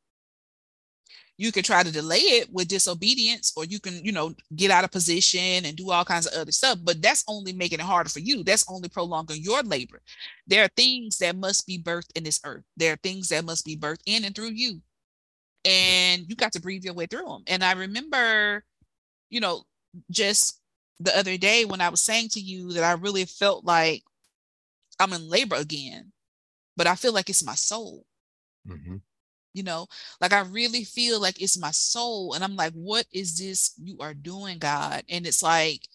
[1.37, 4.83] You can try to delay it with disobedience, or you can, you know, get out
[4.85, 8.09] of position and do all kinds of other stuff, but that's only making it harder
[8.09, 8.43] for you.
[8.43, 10.01] That's only prolonging your labor.
[10.47, 12.63] There are things that must be birthed in this earth.
[12.77, 14.81] There are things that must be birthed in and through you.
[15.65, 17.43] And you got to breathe your way through them.
[17.47, 18.63] And I remember,
[19.29, 19.63] you know,
[20.11, 20.61] just
[20.99, 24.03] the other day when I was saying to you that I really felt like
[24.99, 26.11] I'm in labor again,
[26.77, 28.05] but I feel like it's my soul
[28.65, 29.01] Mhm.
[29.55, 29.87] You know
[30.21, 33.97] like i really feel like it's my soul and i'm like what is this you
[34.01, 35.03] are doing god?
[35.09, 35.87] And it's like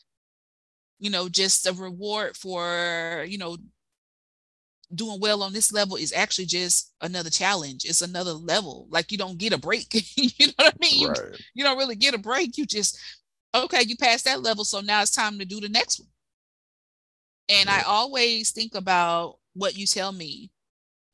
[0.99, 3.57] you know just a reward for you know
[4.95, 9.19] doing well on this level is actually just another challenge it's another level like you
[9.19, 11.01] don't get a break you know what i mean?
[11.01, 11.41] You, Right.
[11.55, 12.99] you don't really get a break you just
[13.55, 16.09] okay you passed that level so now it's time to do the next one.
[17.49, 20.51] And i always think about what you tell me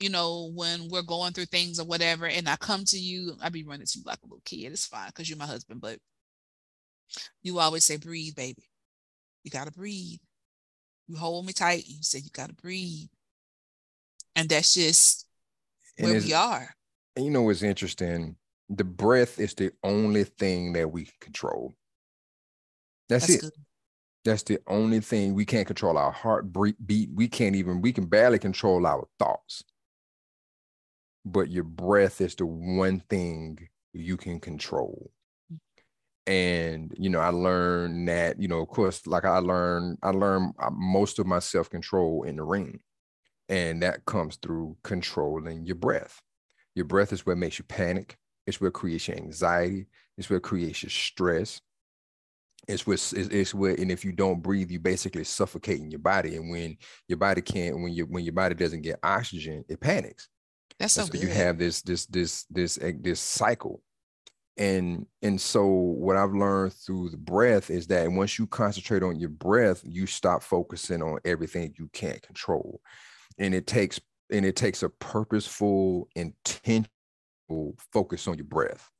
[0.00, 3.48] you know, when we're going through things or whatever, and I come to you, I
[3.48, 4.72] be running to you like a little kid.
[4.72, 5.98] It's fine because you're my husband, but
[7.42, 8.68] you always say, breathe, baby.
[9.44, 10.18] You gotta breathe.
[11.06, 11.84] You hold me tight.
[11.86, 13.08] You say you gotta breathe.
[14.34, 15.26] And that's just
[15.98, 16.74] And where we are.
[17.14, 18.36] And you know what's interesting?
[18.68, 21.72] The breath is the only thing that we can control.
[23.08, 23.40] That's, That's it.
[23.42, 23.52] good.
[24.24, 26.84] That's the only thing we can't control our heartbeat.
[26.84, 27.10] Beat.
[27.14, 27.80] We can't even.
[27.80, 29.62] We can barely control our thoughts.
[31.26, 35.10] But your breath is the one thing you can control.
[36.26, 38.40] And you know, I learned that.
[38.40, 42.22] You know, of course, like I learned, I learned uh, most of my self control
[42.22, 42.80] in the ring,
[43.48, 46.20] and that comes through controlling your breath.
[46.76, 48.16] Your breath is what makes you panic.
[48.46, 49.86] It's what creates your anxiety.
[50.16, 51.60] It's what creates your stress.
[52.68, 56.36] It's what it's, it's what, and if you don't breathe, you basically suffocating your body.
[56.36, 56.76] And when
[57.08, 60.28] your body can't, when you when your body doesn't get oxygen, it panics.
[60.78, 63.82] That's so so you have this this this this eh, this cycle.
[64.58, 69.18] And and so what I've learned through the breath is that once you concentrate on
[69.18, 72.80] your breath, you stop focusing on everything you can't control.
[73.38, 76.88] And it takes and it takes a purposeful, intentional
[77.92, 78.90] focus on your breath.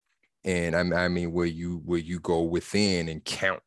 [0.44, 3.62] And I, I mean where you where you go within and count.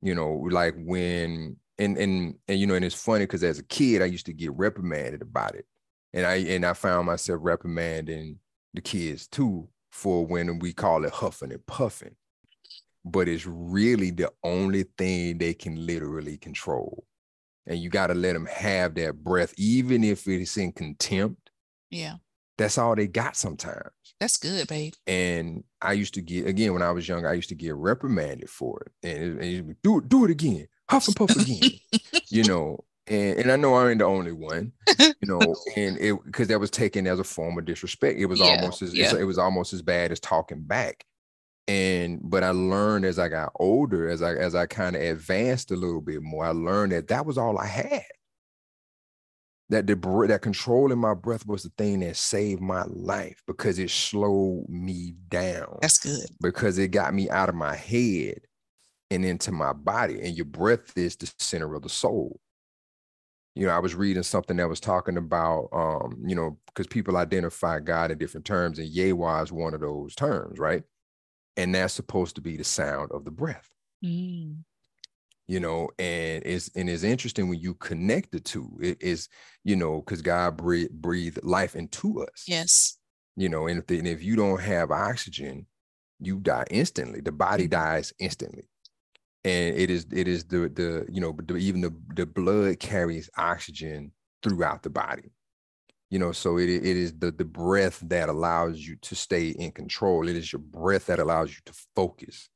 [0.00, 3.64] You know, like when and and and you know, and it's funny because as a
[3.64, 5.66] kid, I used to get reprimanded about it
[6.12, 8.38] and I and I found myself reprimanding
[8.74, 12.16] the kids too for when we call it huffing and puffing.
[13.04, 17.04] But it's really the only thing they can literally control.
[17.66, 21.50] and you got to let them have that breath, even if it's in contempt.
[21.90, 22.16] Yeah.
[22.56, 23.90] That's all they got sometimes.
[24.20, 24.94] That's good, babe.
[25.06, 28.50] And I used to get again when I was young, I used to get reprimanded
[28.50, 31.70] for it, and, it, and it'd do do it again, huff and puff again,
[32.30, 32.84] you know.
[33.08, 34.72] And, and I know I ain't the only one,
[35.20, 38.18] you know, and it because that was taken as a form of disrespect.
[38.18, 39.14] It was Yeah, almost as yeah.
[39.16, 41.04] it was almost as bad as talking back.
[41.68, 45.70] And but I learned as I got older, as I as I kind of advanced
[45.70, 48.04] a little bit more, I learned that that was all I had.
[49.70, 49.96] That the
[50.28, 54.66] that control in my breath was the thing that saved my life because it slowed
[54.68, 56.30] me down That's good.
[56.40, 58.40] because it got me out of my head
[59.10, 60.20] and into my body.
[60.22, 62.40] And your breath is the center of the soul.
[63.58, 67.16] You know, I was reading something that was talking about, um, you know, because people
[67.16, 70.84] identify God in different terms, and Yahweh is one of those terms, right?
[71.56, 73.70] And that's supposed to be the sound of the breath,
[74.04, 74.64] Mm.
[75.46, 78.78] you know, and it's and it's interesting when you connect the two.
[78.82, 79.28] It is,
[79.64, 82.98] you know, because God breathed, breathed life into us Yes.
[83.36, 85.66] you know and if, the, and if you don't have oxygen
[86.20, 88.64] you die instantly the body dies instantly
[89.48, 93.30] and it is it is the the you know the, even the the blood carries
[93.36, 95.30] oxygen throughout the body
[96.10, 99.70] you know so it, it is the the breath that allows you to stay in
[99.70, 102.48] control it is your breath that allows you to focus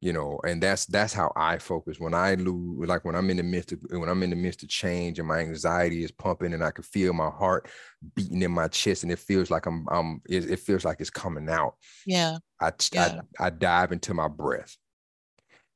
[0.00, 3.36] you know and that's that's how i focus when i lose like when i'm in
[3.36, 6.54] the midst of when i'm in the midst of change and my anxiety is pumping
[6.54, 7.68] and i can feel my heart
[8.14, 11.10] beating in my chest and it feels like i'm i'm it, it feels like it's
[11.10, 11.74] coming out
[12.06, 12.38] Yeah.
[12.60, 13.20] I, Yeah.
[13.40, 14.76] I I dive into my breath.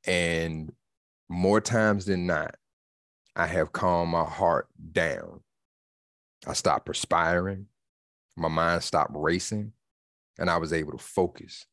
[0.07, 0.73] And
[1.29, 2.57] more times than not,
[3.35, 5.41] I have calmed my heart down.
[6.47, 7.67] I stopped perspiring.
[8.37, 9.73] My mind stopped racing
[10.39, 11.67] and I was able to focus.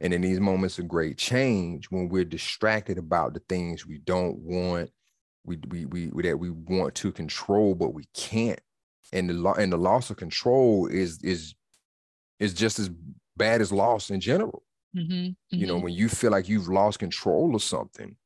[0.00, 4.38] And in these moments of great change, when we're distracted about the things we don't
[4.38, 4.90] want,
[5.44, 8.60] we, we, we, that we want to control, but we can't.
[9.12, 11.54] And the, lo- and the loss of control is, is,
[12.40, 12.90] is just as
[13.36, 14.63] bad as loss in general
[14.96, 15.30] Mm-hmm.
[15.50, 18.16] you know when you feel like you've lost control of something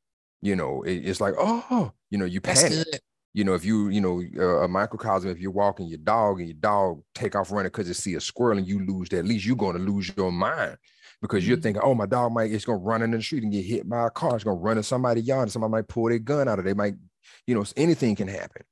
[0.43, 2.87] you know it- it's like oh you know you panic.
[3.35, 6.49] you know if you you know uh, a microcosm if you're walking your dog and
[6.49, 9.47] your dog take off running because it see a squirrel and you lose that leash
[9.47, 10.77] you're going to lose your mind
[11.23, 11.63] because you're Mhm.
[11.63, 13.89] thinking oh my dog might it's going to run in the street and get hit
[13.89, 14.35] by a car.
[14.35, 16.65] It's going to run in somebody's yard and somebody might pull their gun out of
[16.67, 16.95] they might
[17.47, 18.63] you know anything can happen.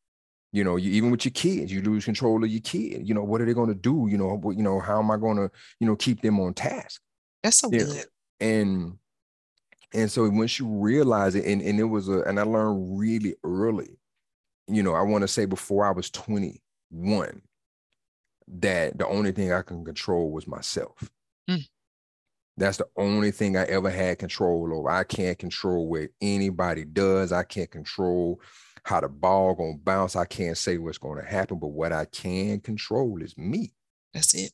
[0.53, 3.09] You know you, even with your kids you lose control of your kid.
[3.09, 4.07] You know what are they going to do?
[4.11, 6.55] You know what, you know how am i going to you know keep them on
[6.55, 7.01] task
[7.47, 7.85] That's so Yeah.
[7.85, 8.07] good.
[8.41, 8.99] and
[9.95, 13.37] and so once you realize it and, and it was a and i learned really
[13.45, 13.99] early
[14.67, 17.41] you know i want to say before i was 21
[18.49, 21.09] that the only thing i can control was myself
[21.49, 21.65] Mm.
[22.57, 27.31] that's the only thing i ever had control over i can't control what anybody does
[27.31, 28.41] i can't control
[28.83, 32.05] how the ball gonna bounce i can't say what's going to happen but what i
[32.07, 33.73] can control is me
[34.13, 34.51] That's it.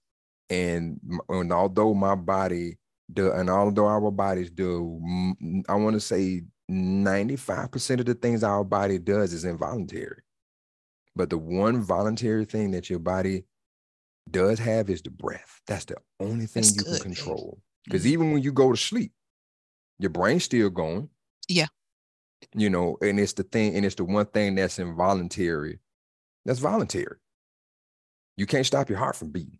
[0.51, 1.01] and,
[1.31, 2.77] and although my body
[3.17, 8.65] and although our bodies do mm, i want to say 95% of the things our
[8.65, 10.23] body does is involuntary.
[11.15, 13.45] But the one voluntary thing that your body
[14.31, 15.61] does have is the breath.
[15.67, 17.61] That's the only thing That's you good, can control.
[17.85, 18.11] Because Mhm.
[18.11, 19.12] even when you go to sleep
[19.99, 21.11] your brain's still going.
[21.49, 21.67] Yeah.
[22.55, 25.79] you know and it's the thing and it's the one thing that's involuntary
[26.45, 27.19] that's voluntary.
[28.37, 29.59] You can't stop your heart from beating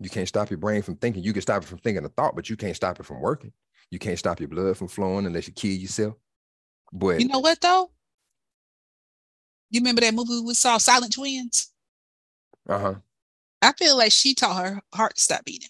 [0.00, 1.22] you can't stop your brain from thinking.
[1.22, 3.52] You can stop it from thinking a thought, but you can't stop it from working.
[3.90, 6.14] You can't stop your blood from flowing unless you kill yourself.
[6.92, 7.90] But You know what though?
[9.70, 11.72] You remember that movie we saw, Silent Twins?
[12.68, 12.94] uh-huh.
[13.60, 15.68] I feel like she taught her heart to stop beating.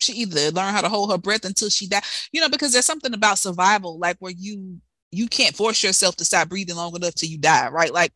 [0.00, 2.86] She either learned how to hold her breath until she died, you know, because there's
[2.86, 4.80] something about survival, like where you
[5.10, 7.92] you can't force yourself to stop breathing long enough till you die, right?
[7.92, 8.12] Like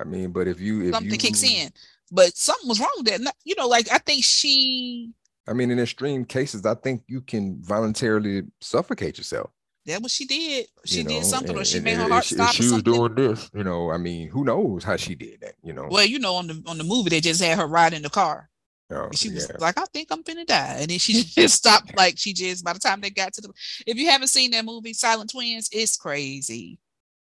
[0.00, 1.70] I mean, but if you if something you kicks in,
[2.14, 3.34] but something was wrong with that.
[3.44, 5.10] You know, like I think she
[5.46, 9.50] I mean, in extreme cases, I think you can voluntarily suffocate yourself.
[9.86, 10.66] that what she did.
[10.86, 12.50] She you did know, something, or she and- made her heart if she- if stop.
[12.50, 12.92] or She was something.
[12.94, 13.90] doing this, you know.
[13.90, 15.56] I mean, who knows how she did that?
[15.62, 15.88] You know.
[15.90, 18.08] Well, you know, on the on the movie, they just had her ride in the
[18.10, 18.48] car.
[18.90, 19.56] Oh, And she was yeah.
[19.58, 20.76] like, I think I'm gonna die.
[20.80, 21.92] And then she just stopped.
[21.96, 23.52] Like she just by the time they got to the
[23.86, 26.78] if you haven't seen that movie, Silent Twins, it's crazy.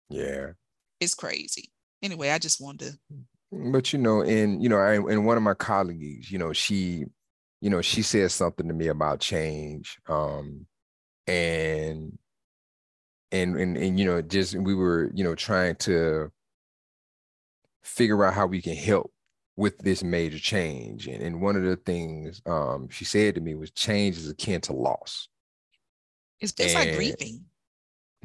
[0.09, 0.51] yeah.
[1.01, 1.69] It's crazy.
[2.01, 2.97] Anyway, I just wanted to
[3.71, 7.05] but you know and you know I, and one of my colleagues you know she
[7.61, 10.65] you know she said something to me about change um
[11.27, 12.17] and
[13.31, 16.31] and and, and you know just we were you know trying to
[17.83, 19.11] figure out how we can help
[19.55, 23.53] with this major change and, and one of the things um she said to me
[23.53, 25.27] was change is akin to loss
[26.43, 27.45] it's, it's like grieving.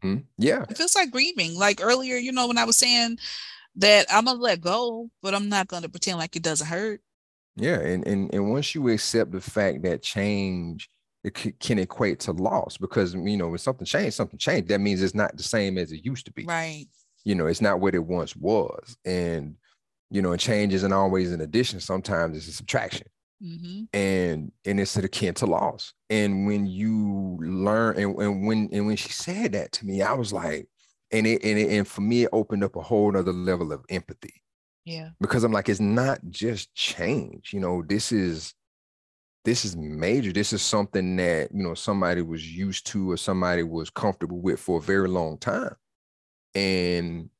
[0.03, 0.23] Mm-hmm.
[0.39, 0.65] Yeah.
[0.69, 1.57] It feels like grieving.
[1.57, 3.19] Like earlier, you know, when I was saying
[3.77, 7.01] that I'm gonna let go, but I'm not gonna pretend like it doesn't hurt.
[7.57, 10.89] Yeah, and and and once you accept the fact that change
[11.25, 14.69] it c- can equate to loss, because you know when something changed, something changed.
[14.69, 16.45] That means it's not the same as it used to be.
[16.45, 16.87] Right.
[17.25, 19.57] You know, it's not what it once was, and
[20.11, 21.81] you know, and change isn't always an addition.
[21.81, 23.09] Sometimes it's a subtraction.
[23.41, 23.85] Mm-hmm.
[23.93, 25.95] and and it's akin to loss.
[26.11, 30.13] And when you learn, and, and when and when she said that to me, I
[30.15, 30.67] was like,
[31.11, 33.85] and it and it, and for me, it opened up a whole other level of
[33.89, 34.43] empathy
[34.85, 35.11] Yeah.
[35.21, 37.53] because I'm like, it's not just change.
[37.53, 38.55] You know, this is
[39.45, 40.33] this is major.
[40.33, 44.61] This is something that you know somebody was used to or somebody was comfortable with
[44.61, 45.75] for a very long time,
[46.55, 47.31] and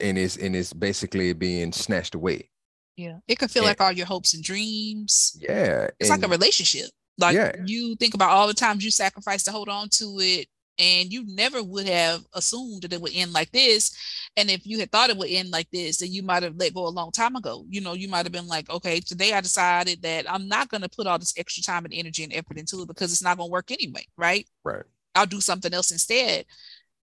[0.00, 2.50] and it's and it's basically being snatched away.
[2.96, 3.18] Yeah.
[3.28, 5.36] It could feel And- like all your hopes and dreams.
[5.40, 6.90] Yeah, It's like a relationship.
[7.18, 7.52] Like Yeah.
[7.64, 10.48] you think about all the times you sacrificed to hold on to it,
[10.80, 13.94] and you never would have assumed that it would end like this.
[14.36, 16.72] And if you had thought it would end like this, then you might have let
[16.74, 17.66] go a long time ago.
[17.68, 20.80] You know, you might have been like, okay, today I decided that I'm not going
[20.80, 23.36] to put all this extra time and energy and effort into it because it's not
[23.36, 24.48] going to work anyway, right?
[24.64, 24.84] right.
[25.14, 26.46] I'll do something else instead.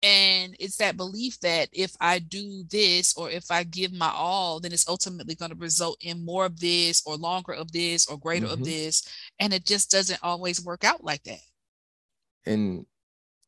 [0.02, 4.60] And it's that belief that if I do this or if I give my all,
[4.60, 8.18] then it's ultimately going to result in more of this or longer of this or
[8.18, 8.64] greater of Mhm.
[8.64, 9.02] this.
[9.40, 11.40] And it just doesn't always work out like that.
[12.46, 12.84] and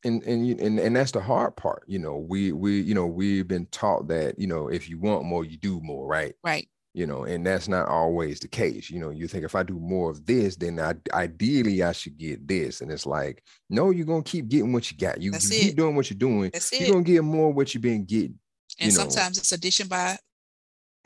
[0.07, 3.49] and and and and that's the hard part you know we we you know we've
[3.49, 6.69] been taught that you know if you want more you do more right Right.
[6.95, 9.79] you know and that's not always the case you know you think if i do
[9.79, 14.07] more of this then I, ideally i should get this and it's like no you're
[14.07, 16.89] gonna keep getting what you got you, you keep doing what you're doing That's you're
[16.89, 16.93] it.
[16.93, 18.39] gonna get more what you've been getting
[18.81, 19.05] And you know.
[19.05, 20.17] sometimes it's addition by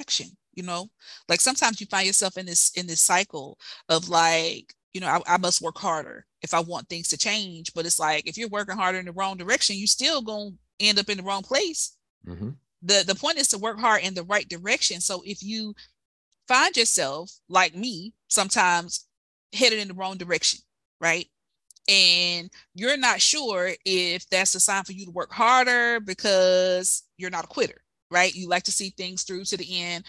[0.01, 0.89] action, you know,
[1.29, 3.59] like sometimes you find yourself in this in this cycle
[3.89, 7.73] of like, you know, I, I must work harder if I want things to change.
[7.75, 10.99] But it's like if you're working harder in the wrong direction, you still gonna end
[10.99, 11.97] up in the wrong place.
[12.27, 12.57] Mhm.
[12.83, 15.75] the the point is to work hard in the right direction so if you
[16.49, 19.07] find yourself like me sometimes
[19.53, 20.61] headed in the wrong direction
[21.01, 21.29] right
[21.89, 27.31] and you're not sure if that's a sign for you to work harder because you're
[27.31, 30.05] not a quitter right you like to see things through to the end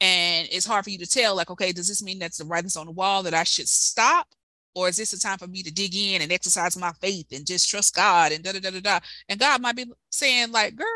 [0.00, 2.76] and it's hard for you to tell like okay does this mean that's the writings
[2.76, 4.28] on the wall that i should stop
[4.74, 7.46] or is this a time for me to dig in and exercise my faith and
[7.46, 10.74] just trust god and da da da da da and god might be saying like
[10.76, 10.86] girl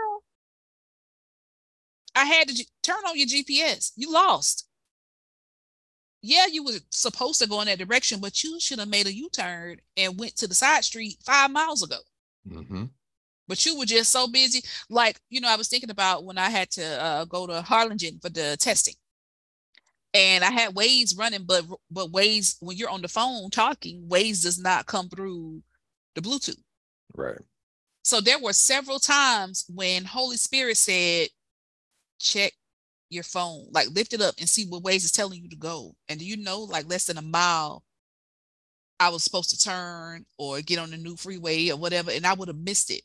[2.14, 3.93] I had to G- turn on your GPS.
[3.95, 4.67] You lost.
[6.21, 9.14] Yeah, you were supposed to go in that direction, but you should have made a
[9.14, 11.99] U-turn and went to the side street five miles ago.
[12.49, 12.91] Mhm.
[13.47, 14.62] But you were just so busy.
[14.88, 18.19] Like, you know, I was thinking about when I had to uh, go to Harlingen
[18.21, 18.95] for the testing.
[20.14, 24.42] And I had Waze running, but but Waze, when you're on the phone talking, Waze
[24.42, 25.62] does not come through
[26.14, 26.62] the Bluetooth.
[27.14, 27.38] right
[28.03, 31.29] So there were several times when Holy Spirit said,
[32.18, 32.53] check
[33.11, 35.94] your phone, like lift it up and see what Waze is telling you to go.
[36.09, 37.85] And do you know, like less than a mile,
[39.01, 42.35] I was supposed to turn or get on the new freeway or whatever, and I
[42.35, 43.03] would have missed it.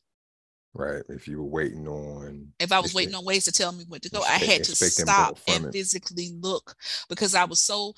[0.75, 3.86] Right if you were waiting on If I was waiting on Waze to tell me
[3.88, 5.71] when to go, I had to stop and it.
[5.71, 6.75] physically look
[7.09, 7.93] because I was so,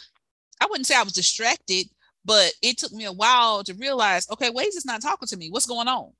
[0.60, 1.88] I wouldn't say I was distracted,
[2.26, 5.50] but it took me a while to realize, okay, Waze is not talking to me.
[5.50, 6.12] What's going on?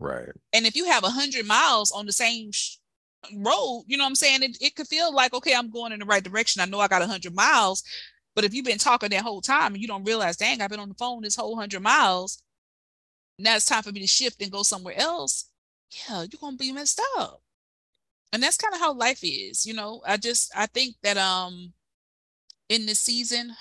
[0.00, 2.76] right And if you have a hundred miles on the same sh-
[3.34, 4.42] road, you know what I'm saying?
[4.42, 6.60] It, it could feel like, okay, I'm going in the right direction.
[6.60, 7.82] I know I got a hundred miles,
[8.34, 10.80] but if you've been talking that whole time and you don't realize, dang, I've been
[10.80, 12.42] on the phone this whole hundred miles.
[13.38, 15.48] Now it's time for me to shift and go somewhere else.
[16.08, 17.42] Yeah, you're gonna be messed up.
[18.32, 20.02] And that's kind of how life is, you know.
[20.06, 21.72] I just I think that um
[22.68, 23.54] in this season,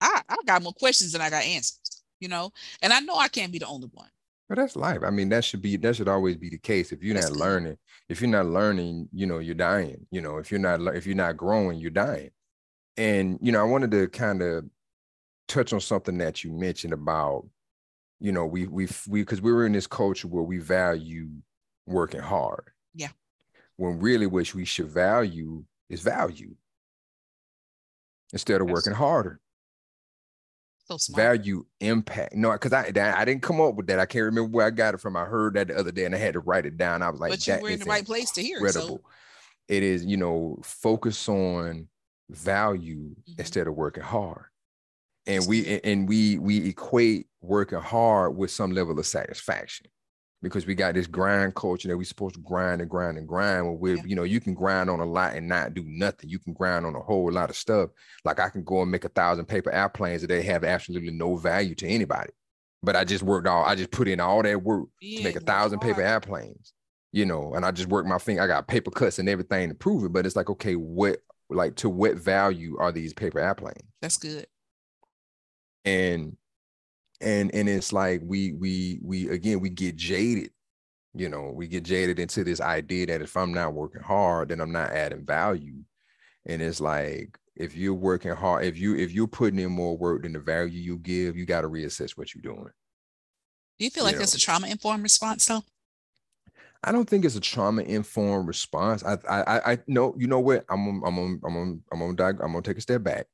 [0.00, 3.28] I I got more questions than I got answers, you know, and I know I
[3.28, 4.08] can't be the only one.
[4.48, 5.00] But that's life.
[5.04, 6.90] I mean, that should be that should always be the case.
[6.90, 7.40] If you're That's not good.
[7.40, 10.06] learning, if you're not learning, you know, you're dying.
[10.10, 12.30] You know, if you're not if you're not growing, you're dying.
[12.96, 14.64] And you know, I wanted to kind of
[15.48, 17.46] touch on something that you mentioned about,
[18.20, 21.28] you know, we we we because we were in this culture where we value
[21.86, 22.64] working hard.
[22.94, 23.08] Yeah.
[23.76, 26.54] When really what we should value is value
[28.32, 29.40] instead of working harder
[30.86, 31.16] So smart.
[31.16, 32.34] value impact.
[32.34, 33.98] No, because I that- I didn't come up with that.
[33.98, 35.16] I can't remember where I got it from.
[35.16, 37.02] I heard that the other day and I had to write it down.
[37.02, 38.72] I was like, but you that were in the right place to hear it.
[38.72, 39.00] So.
[39.68, 41.88] It is, you know, focus on
[42.30, 43.38] value Mhm.
[43.38, 44.46] instead of working hard.
[45.28, 49.86] And we and we we equate working hard with some level of satisfaction
[50.42, 53.64] because we got this grind culture that we're supposed to grind and grind and grind.
[53.66, 54.02] Where we, Yeah.
[54.06, 56.30] you know, you can grind on a lot and not do nothing.
[56.30, 57.90] You can grind on a whole lot of stuff.
[58.24, 61.36] Like I can go and make a thousand paper airplanes that they have absolutely no
[61.36, 62.30] value to anybody.
[62.82, 65.36] but I just worked all I just put in all that work Yeah, to make
[65.36, 66.72] a thousand paper airplanes,
[67.12, 68.40] you know, and I just worked my finger.
[68.42, 71.18] I got paper cuts and everything to prove it, but it's like, okay, what
[71.50, 73.82] like to what value are these paper airplanes?
[74.00, 74.46] That's good.
[75.84, 76.36] And
[77.20, 80.50] and and it's like we we we again we get jaded
[81.14, 84.60] you know we get jaded into this idea that if i'm not working hard then
[84.60, 85.82] i'm not adding value.
[86.46, 90.22] And it's like if you're working hard if you if you're putting in more work
[90.22, 92.70] than the value you give you got to reassess what you're doing.
[93.78, 94.20] Do you feel like Yeah.
[94.20, 95.62] that's a trauma informed response though?
[96.84, 99.02] i don't think it's a trauma informed response.
[99.04, 100.64] I i i, I no you know what?
[100.70, 103.26] I'm i'm i'm on i'm on diag- i'm gonna take a step back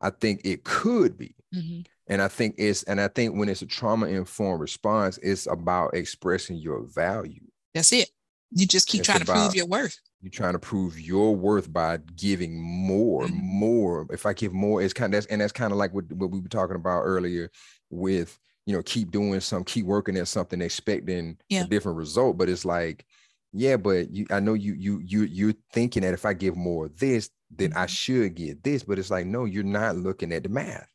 [0.00, 1.86] i think it could be Mhm.
[2.10, 5.94] And I think it's and I think when it's a trauma informed response, it's about
[5.94, 7.40] expressing your value.
[7.74, 8.10] That's it.
[8.50, 9.98] You just keep It's trying to prove your worth.
[10.20, 13.42] You're trying to prove your worth by giving more, Mhm.
[13.42, 14.06] more.
[14.10, 16.30] If I give more, it's kind of that's and that's kind of like what, what
[16.30, 17.50] we were talking about earlier
[17.90, 21.64] with you know, keep doing some, keep working at something, expecting Yeah.
[21.64, 22.36] a different result.
[22.36, 23.06] But it's like,
[23.52, 26.86] yeah, but you I know you you you you're thinking that if I give more
[26.86, 27.88] of this, then I Mhm.
[27.88, 28.82] should get this.
[28.84, 30.88] But it's like, no, you're not looking at the math.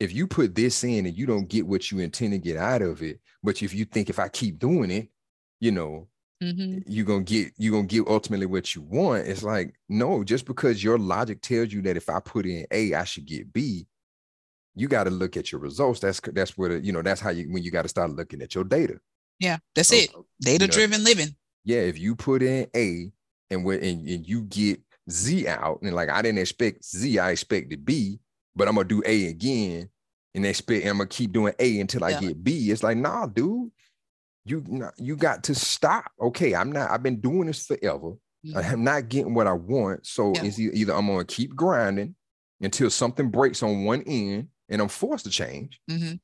[0.00, 2.82] If you put this in and you don't get what you intend to get out
[2.82, 5.10] of it, but if you think if I keep doing it,
[5.60, 6.08] you know,
[6.42, 6.82] Mhm.
[6.86, 9.28] you're gonna get you're gonna get ultimately what you want.
[9.28, 12.94] It's like, no, just because your logic tells you that if I put in A,
[12.94, 13.86] I should get B,
[14.74, 16.00] you got to look at your results.
[16.00, 18.42] That's that's where the, you know, that's how you when you got to start looking
[18.42, 19.00] at your data.
[19.38, 20.10] Yeah, that's So, it.
[20.40, 21.36] Data driven living.
[21.64, 23.12] Yeah, if you put in A
[23.50, 27.30] and when and, and you get Z out, and like I didn't expect Z, I
[27.30, 28.18] expected B,
[28.56, 29.88] but I'm gonna do A again
[30.34, 32.20] and expect I'm gonna keep doing A until I Yeah.
[32.20, 32.70] get B.
[32.70, 33.70] It's like, nah, dude,
[34.44, 36.10] you you got to stop.
[36.20, 38.12] Okay, I'm not, I've been doing this forever.
[38.46, 38.56] Mhm.
[38.72, 40.04] I'm not getting what I want.
[40.06, 40.44] So Yeah.
[40.44, 42.16] it's either I'm gonna keep grinding
[42.60, 46.18] until something breaks on one end and I'm forced to change, Mhm.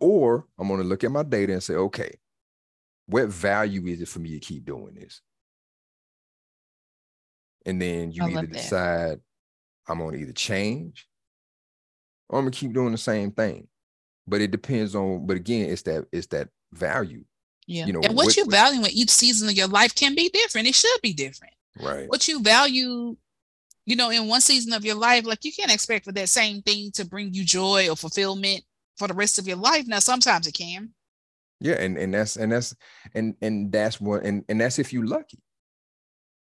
[0.00, 2.12] or I'm gonna look at my data and say, okay,
[3.10, 5.20] what value is it for me to keep doing this?
[7.66, 8.52] And then you either that.
[8.52, 9.20] decide
[9.88, 11.06] I'm gonna either change
[12.28, 13.68] or I'm gonna keep doing the same thing.
[14.26, 17.24] But it depends on, but again, it's that it's that value,
[17.66, 17.86] Yeah.
[17.86, 20.28] you know, and what, what- you value in each season of your life can be
[20.28, 20.68] different.
[20.68, 21.54] It should be different.
[21.80, 22.08] right?
[22.08, 23.16] What you value,
[23.86, 26.62] you know, in one season of your life, like you can't expect for that same
[26.62, 28.62] thing to bring you joy or fulfillment
[28.96, 29.86] for the rest of your life.
[29.86, 30.90] Now, sometimes it can.
[31.60, 32.74] Yeah, and and that's and that's
[33.14, 35.40] and and that's what and and that's if you're lucky.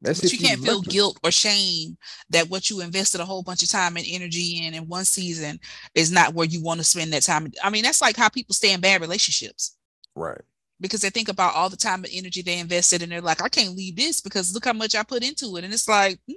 [0.01, 0.89] That's but you can't feel lucky.
[0.89, 1.97] guilt or shame
[2.29, 5.59] that what you invested a whole bunch of time and energy in in one season
[5.95, 7.51] is not where you want to spend that time.
[7.63, 9.75] I mean, that's like how people stay in bad relationships
[10.15, 10.41] Right.
[10.79, 13.49] because they think about all the time and energy they invested and they're like, I
[13.49, 15.63] can't leave this because look how much I put into it.
[15.63, 16.35] And it's like, mm,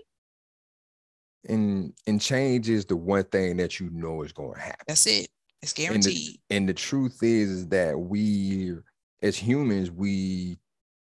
[1.49, 4.87] And and change is the one thing that you know is going to happen.
[4.87, 5.29] that's it.
[5.63, 6.41] It's And the, guaranteed.
[6.51, 8.75] and the truth is, is that we
[9.23, 10.59] as humans we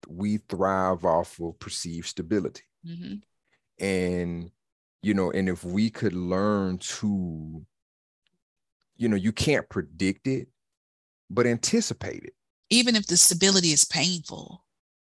[0.07, 2.63] we thrive off of perceived stability.
[2.85, 3.15] hmm
[3.79, 4.51] And
[5.01, 7.65] you know, and if we could learn to
[8.97, 10.47] you know, you can't predict it,
[11.29, 12.33] but anticipate it.
[12.69, 14.63] Even if the stability is painful.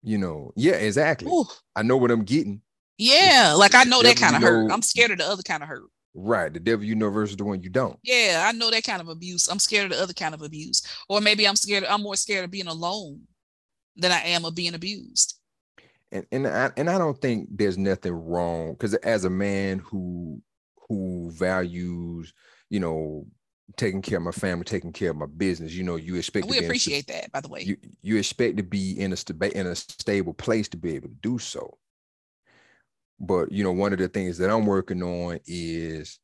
[0.03, 1.31] You know, yeah, exactly.
[1.31, 1.45] Ooh,
[1.77, 2.63] I know what I'm getting.
[2.99, 4.73] yeah, like I know that kind of hurt.
[4.73, 5.89] I'm scared of the other kind of hurt.
[6.21, 6.53] Right.
[6.53, 7.99] The devil you know versus the one you don't.
[8.03, 9.47] Yeah, I know that kind of abuse.
[9.49, 10.83] I'm scared of the other kind of abuse.
[11.09, 13.23] Or maybe I'm scared, I'm more scared of being alone
[13.97, 15.39] than I am of being abused.
[16.11, 20.43] And and I and I don't think there's nothing wrong because as a man who
[20.89, 22.33] who values,
[22.71, 23.27] you know,
[23.77, 26.51] taking care of my family, taking care of my business, you know, you expect And
[26.51, 27.63] we in a appreciate that, by the way.
[27.63, 31.09] you you expect to be in a sta- in a stable place to be able
[31.09, 31.77] to do so.
[33.21, 36.19] But you know, one of the things that I'm working on is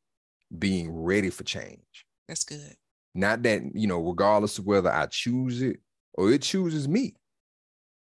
[0.58, 2.06] being ready for change.
[2.28, 2.76] That's good.
[3.14, 5.80] Not that, you know, regardless of whether I choose it
[6.14, 7.16] or it chooses me.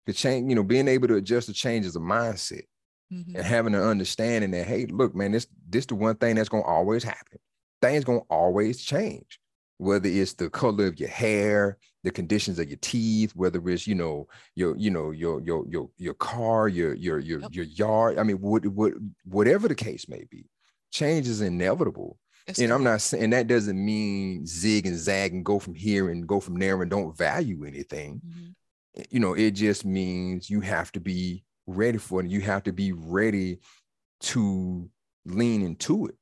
[0.06, 2.64] The change, you know, being able to adjust to change is a mindset
[3.12, 3.36] Mhm.
[3.36, 6.64] and having an understanding that, hey, look, man, this this the one thing that's gonna
[6.64, 7.40] always happen.
[7.82, 9.40] Things gonna always change.
[9.78, 13.96] Whether it's the color of your hair, the conditions of your teeth, whether it's you
[13.96, 17.56] know your you know your your your your car, your your your Yep.
[17.56, 18.18] your yard.
[18.18, 18.94] I mean, what what
[19.26, 20.46] whatever the case may be,
[20.92, 22.18] change is inevitable.
[22.48, 26.10] That's And I'm not saying that doesn't mean zig and zag and go from here
[26.10, 28.22] and go from there and don't value anything.
[28.26, 28.56] Mhm.
[29.10, 32.30] You know, it just means you have to be ready for it.
[32.30, 33.60] You have to be ready
[34.22, 34.90] to
[35.26, 36.16] lean into it.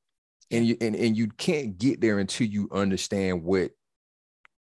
[0.50, 3.70] And you and, and you can't get there until you understand what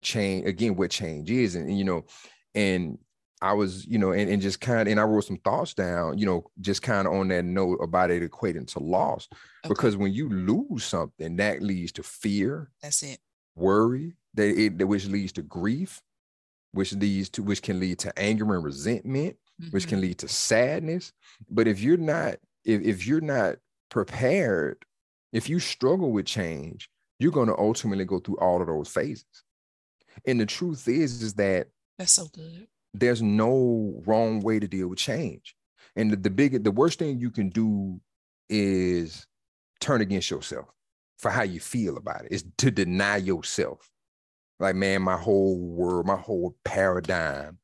[0.02, 1.56] change again, what change is.
[1.56, 2.06] And, you know,
[2.54, 2.98] and
[3.42, 6.18] I was, you know, and, and just kind of and I wrote some thoughts down,
[6.18, 9.28] you know, just kind of on that note about it equating to loss.
[9.66, 9.70] Okay.
[9.70, 13.20] Because when you lose something, that leads to fear, That's it.
[13.56, 16.02] worry, that it which leads to grief,
[16.72, 19.72] which leads to which can lead to anger and resentment, mm-hmm.
[19.72, 21.12] which can lead to sadness.
[21.50, 23.58] But if you're not, if, if you're not
[23.90, 24.78] prepared,
[25.36, 29.26] if you struggle with change, you're going to ultimately go through all of those phases.
[30.26, 31.68] And the truth is, is that
[32.00, 32.68] that's so good.
[32.94, 35.54] There's no wrong way to deal with change.
[35.98, 38.00] And the, the big, the worst thing you can do
[38.50, 39.28] is
[39.82, 40.68] turn against yourself
[41.18, 42.32] for how you feel about it.
[42.32, 43.90] Is to deny yourself.
[44.62, 47.58] Like, man, my whole world, my whole paradigm,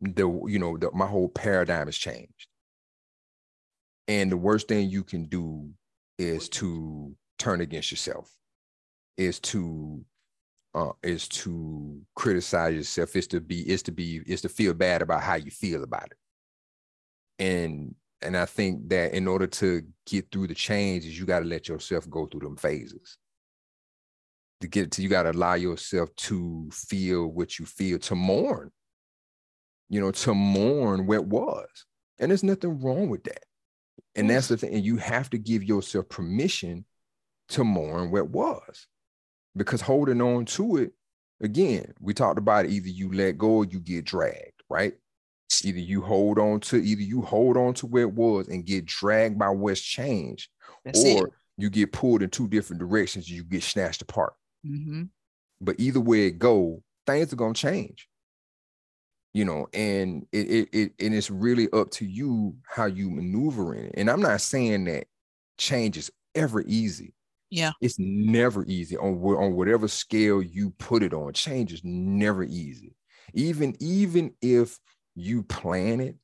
[0.00, 2.46] the you know, the, my whole paradigm has changed.
[4.06, 5.72] And the worst thing you can do
[6.18, 8.30] is to turn against yourself,
[9.16, 10.04] is to
[10.74, 15.00] uh, is to criticize yourself, is to be, is to be, is to feel bad
[15.00, 16.18] about how you feel about it.
[17.38, 21.44] And and I think that in order to get through the changes, you got to
[21.46, 23.18] let yourself go through them phases.
[24.60, 28.70] To get to, you got to allow yourself to feel what you feel, to mourn,
[29.88, 31.68] you know, to mourn what was.
[32.18, 33.44] And there's nothing wrong with that.
[34.14, 34.74] And that's the thing.
[34.74, 36.84] And you have to give yourself permission
[37.50, 38.86] to mourn what was
[39.56, 40.92] because holding on to it,
[41.40, 44.94] again, we talked about it, either you let go or you get dragged, right?
[45.64, 48.84] Either you hold on to either you hold on to where it was and get
[48.84, 50.48] dragged by what's changed,
[50.84, 51.32] That's or it.
[51.56, 54.34] you get pulled in two different directions, you get snatched apart.
[54.66, 55.04] Mm-hmm.
[55.60, 58.08] But either way it go, things are gonna change.
[59.36, 63.74] You know, and it, it it and it's really up to you how you maneuver
[63.74, 63.94] in it.
[63.98, 65.08] And I'm not saying that
[65.58, 67.12] change is ever easy.
[67.50, 67.72] Yeah.
[67.82, 71.34] It's never easy on, on whatever scale you put it on.
[71.34, 72.94] Change is never easy.
[73.34, 74.78] Even, even if
[75.14, 76.16] you plan it,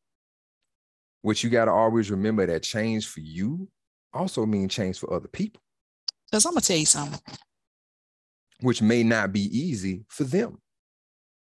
[1.20, 3.68] what you got to always remember that change for you
[4.14, 5.60] also mean change for other people.
[6.30, 7.20] Because I'm gonna tell you something.
[8.62, 10.62] Which may not be easy for them.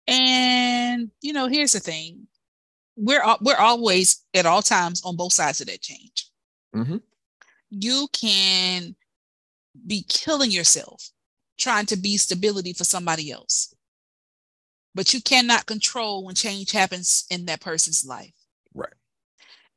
[0.07, 2.27] And you know, here's the thing:
[2.95, 6.29] we're we're always at all times on both sides of that change.
[6.75, 6.97] Mm-hmm.
[7.69, 8.95] You can
[9.85, 11.09] be killing yourself
[11.57, 13.73] trying to be stability for somebody else.
[14.93, 18.33] But you cannot control when change happens in that person's life.
[18.73, 18.93] Right.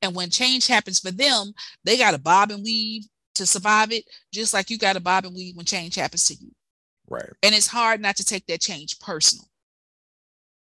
[0.01, 1.53] And when change happens for them,
[1.85, 3.05] they got to bob and weave
[3.35, 6.35] to survive it, just like you got to bob and weave when change happens to
[6.35, 6.53] you.
[7.09, 7.33] Right.
[7.43, 9.49] And it's hard not to take that change personal.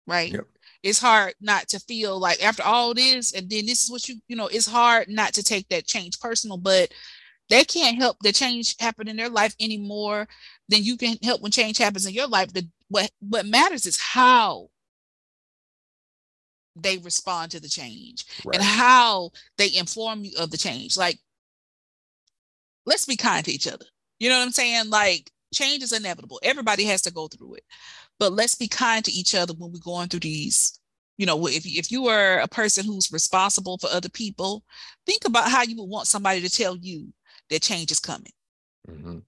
[0.06, 0.32] Right.
[0.32, 0.46] Yep.
[0.82, 4.16] It's hard not to feel like after all this, and then this is what you,
[4.28, 6.92] you know, it's hard not to take that change personal, but
[7.48, 10.28] they can't help the change happen in their life anymore
[10.68, 12.52] than you can help when change happens in your life.
[12.52, 14.68] The what what matters is how
[16.76, 18.56] they respond to the change right.
[18.56, 20.96] and how they inform you of the change.
[20.96, 21.18] Like,
[22.84, 23.86] let's be kind to each other.
[24.18, 24.90] You know what I'm saying?
[24.90, 26.38] Like, change is inevitable.
[26.42, 27.64] Everybody has to go through it.
[28.18, 30.80] But let's be kind to each other when we're going through these
[31.18, 34.62] you know if, if you are a person who's responsible for other people
[35.06, 37.10] think about how you would want somebody to tell you
[37.50, 38.32] that change is coming.
[38.88, 39.18] Mm-hmm.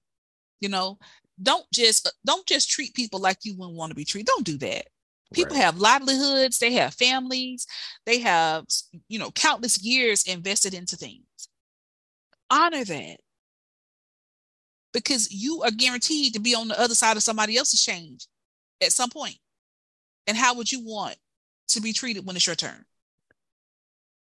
[0.60, 0.98] You know,
[1.40, 4.26] don't just don't just treat people like you wouldn't want to be treated.
[4.26, 4.86] Don't do that.
[5.34, 5.64] People right.
[5.64, 7.66] have livelihoods, they have families,
[8.06, 8.64] they have
[9.08, 11.24] you know countless years invested into things.
[12.50, 13.18] Honor that.
[14.92, 18.26] Because you are guaranteed to be on the other side of somebody else's change
[18.82, 19.36] at some point.
[20.26, 21.16] And how would you want
[21.68, 22.84] to be treated when it's your turn?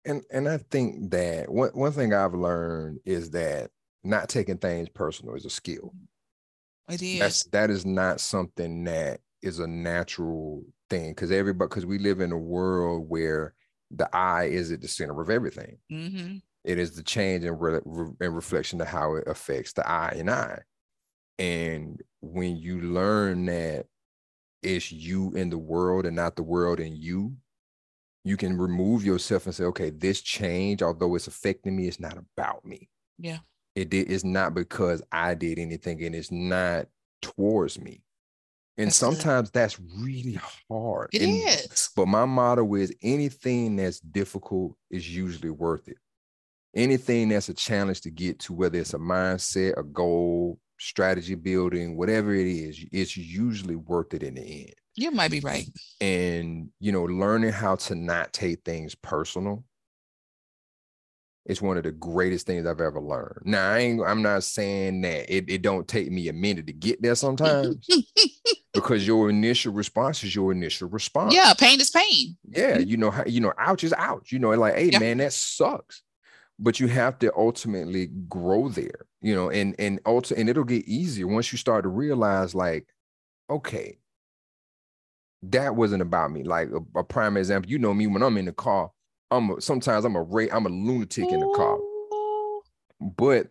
[0.06, 3.72] And and I think that one, one thing I've learned is that
[4.04, 5.94] not taking things personal is a skill.
[6.90, 7.20] It is.
[7.20, 12.20] That's that is not something that is a natural thing because everybody because we live
[12.20, 13.56] in a world where
[13.92, 15.78] the eye is at the center of everything.
[15.92, 16.38] Mm-hmm.
[16.64, 20.30] It is the change and, re- and reflection of how it affects the eye and
[20.30, 20.60] eye.
[21.38, 23.86] And when you learn that
[24.62, 27.36] it's you in the world and not the world in you,
[28.24, 32.18] you can remove yourself and say, okay, this change, although it's affecting me, it's not
[32.18, 32.90] about me.
[33.20, 33.40] Yeah.
[33.76, 36.88] It did, it's not because I did anything and it's not
[37.22, 38.02] towards me.
[38.78, 40.40] And that's sometimes that's really
[40.70, 41.10] hard.
[41.14, 41.90] It and, is.
[41.96, 45.98] But my motto is anything that's difficult is usually worth it.
[46.76, 51.98] Anything that's a challenge to get to, whether it's a mindset, a goal, strategy building,
[51.98, 54.74] whatever it is, it's usually worth it in the end.
[54.96, 55.68] You might be right.
[56.00, 59.66] And, you know, learning how to not take things personal
[61.46, 63.42] it's one of the greatest things I've ever learned.
[63.44, 66.74] Now, I ain't, I'm not saying that it, it don't take me a minute to
[66.74, 67.88] get there sometimes
[68.74, 71.36] because your initial response is your initial response.
[71.36, 72.36] Yeah, pain is pain.
[72.50, 72.90] Yeah, mm-hmm.
[72.90, 74.32] you know, you know, ouch is ouch.
[74.32, 75.00] You know, like, hey, yeah.
[75.00, 76.02] man, that sucks.
[76.58, 80.86] But you have to ultimately grow there, you know, and and also and it'll get
[80.86, 82.88] easier once you start to realize, like,
[83.50, 83.98] okay,
[85.44, 86.44] that wasn't about me.
[86.44, 88.92] Like a, a prime example, you know me when I'm in the car,
[89.32, 91.78] I'm a, sometimes I'm a ray, I'm a lunatic in the car.
[93.02, 93.48] But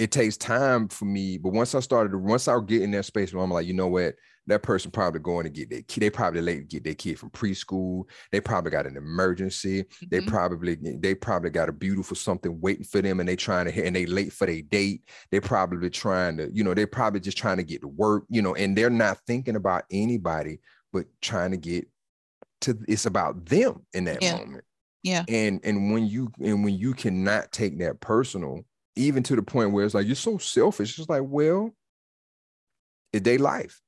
[0.00, 1.36] it takes time for me.
[1.36, 3.88] But once I started, once I get in that space where I'm like, you know
[3.88, 4.14] what,
[4.46, 6.00] that person probably going to get their kid.
[6.00, 8.04] They probably late to get their kid from preschool.
[8.32, 9.82] They probably got an emergency.
[9.82, 10.06] Mm-hmm.
[10.10, 13.70] They probably they probably got a beautiful something waiting for them, and they trying to
[13.70, 15.02] hit and they late for their date.
[15.30, 18.40] They probably trying to, you know, they probably just trying to get to work, you
[18.40, 20.60] know, and they're not thinking about anybody
[20.94, 21.86] but trying to get
[22.62, 22.78] to.
[22.88, 24.38] It's about them in that yeah.
[24.38, 24.64] moment.
[25.02, 25.24] Yeah.
[25.28, 28.64] And and when you and when you cannot take that personal
[28.96, 30.98] even to the point where it's like you're so selfish.
[30.98, 31.74] It's like, well,
[33.12, 33.80] it's their life,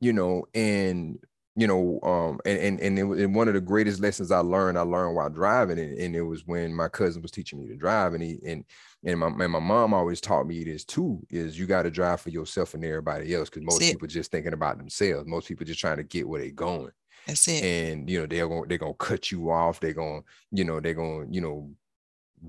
[0.00, 1.18] you know, and
[1.58, 4.78] you know, um, and and and, it, and one of the greatest lessons I learned,
[4.78, 7.76] I learned while driving, and, and it was when my cousin was teaching me to
[7.76, 8.62] drive, and he and
[9.04, 12.20] and my and my mom always taught me this too: is you got to drive
[12.20, 15.26] for yourself and everybody else, because most people just thinking about themselves.
[15.26, 16.92] Most people just trying to get where they're going.
[17.26, 17.64] That's it.
[17.64, 19.80] And you know they're going they're gonna cut you off.
[19.80, 20.20] They're gonna
[20.52, 21.70] you know they're gonna you know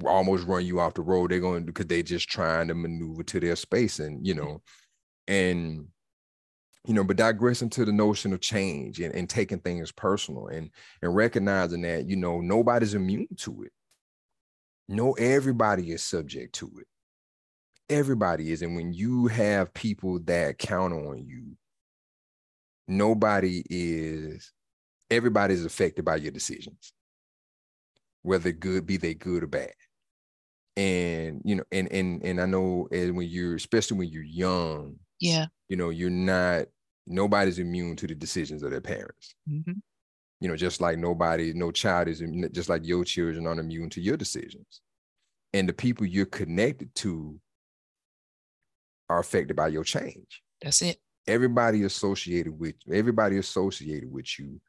[0.06, 1.32] almost run you off the road.
[1.32, 4.62] They're going because they're just trying to maneuver to their space, and you know,
[5.28, 5.88] and
[6.86, 10.70] you know, but digressing to the notion of change and, and taking things personal and
[11.02, 13.72] and recognizing that you know nobody's immune to it.
[14.88, 16.88] No, everybody is subject to it.
[17.90, 21.58] Everybody is, and when you have people that count on you,
[22.88, 24.52] nobody is.
[25.10, 26.92] Everybody's affected by your decisions
[28.24, 29.74] whether good be they good or bad.
[30.76, 34.98] And you know and and and i know and when you're especially when you're young
[35.20, 35.48] yeah.
[35.70, 36.68] you know you're not
[37.08, 39.34] nobody's immune to the decisions of their parents.
[39.50, 39.74] Mm-hmm.
[40.40, 44.02] you know just like nobody no child is just like your children aren't immune to
[44.02, 44.82] your decisions.
[45.54, 47.40] And the people you're connected to
[49.10, 50.44] are affected by your change.
[50.62, 51.00] That's it.
[51.26, 54.62] Everybody associated with everybody associated with you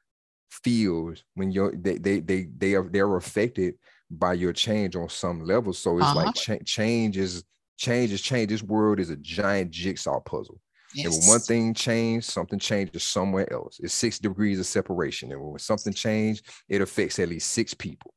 [0.50, 3.74] feels when you're they they they they are they're affected
[4.10, 5.72] by your change on some level.
[5.72, 6.14] So it's uh-huh.
[6.14, 7.44] like cha- change is
[7.76, 8.50] change is change.
[8.50, 10.60] This world is a giant jigsaw puzzle.
[10.94, 11.06] Yes.
[11.06, 13.78] And when one thing changes, something changes somewhere else.
[13.82, 15.30] It's six degrees of separation.
[15.32, 18.14] And when something changes, it affects at least six people.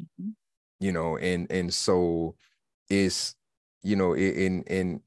[0.00, 0.30] Mm-hmm.
[0.80, 2.36] You know, and and so
[2.88, 3.34] it's
[3.82, 5.00] you know, in in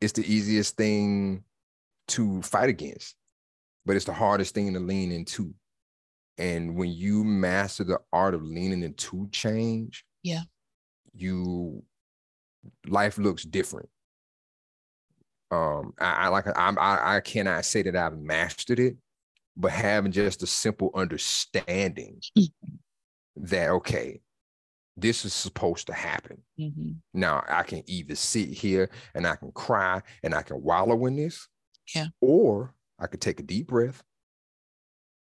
[0.00, 1.44] it's the easiest thing
[2.08, 3.16] to fight against,
[3.84, 5.54] but it's the hardest thing to lean into.
[6.38, 10.42] And when you master the art of leaning into change, yeah,
[11.14, 11.82] you
[12.86, 13.88] life looks different.
[15.50, 18.96] Um, I, I like I, I I cannot say that I've mastered it,
[19.56, 22.74] but having just a simple understanding mm-hmm.
[23.36, 24.20] that okay,
[24.96, 26.42] this is supposed to happen.
[26.60, 26.92] Mm-hmm.
[27.14, 31.16] Now I can either sit here and I can cry and I can wallow in
[31.16, 31.48] this,
[31.94, 34.02] yeah, or I could take a deep breath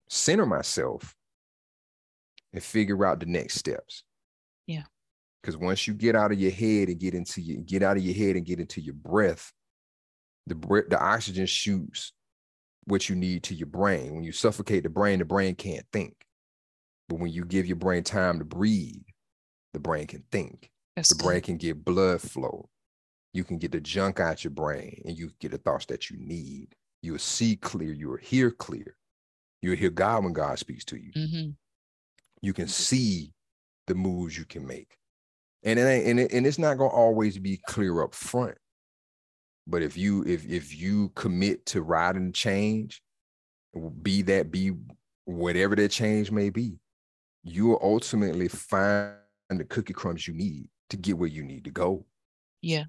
[0.09, 1.15] center myself
[2.53, 4.03] and figure out the next steps.
[4.65, 4.83] Yeah.
[5.41, 8.03] Because once you get out of your head and get into your get out of
[8.03, 9.53] your head and get into your breath,
[10.47, 12.13] the breath, the oxygen shoots
[12.85, 14.15] what you need to your brain.
[14.15, 16.15] When you suffocate the brain, the brain can't think.
[17.09, 19.03] But when you give your brain time to breathe,
[19.73, 20.69] the brain can think.
[20.95, 21.23] That's the good.
[21.25, 22.69] brain can get blood flow.
[23.33, 26.17] You can get the junk out your brain and you get the thoughts that you
[26.19, 26.75] need.
[27.01, 28.96] You'll see clear, you'll hear clear.
[29.67, 31.11] You'll hear God when God speaks to you.
[31.11, 31.49] Mm-hmm.
[32.41, 33.33] You can see
[33.87, 34.95] the moves you can make.
[35.63, 38.57] And it ain't, and, it, and it's not gonna always be clear up front.
[39.67, 43.01] But if you if if you commit to riding change,
[44.01, 44.71] be that be
[45.25, 46.79] whatever that change may be,
[47.43, 49.17] you will ultimately find
[49.49, 52.05] the cookie crumbs you need to get where you need to go.
[52.61, 52.85] Yeah.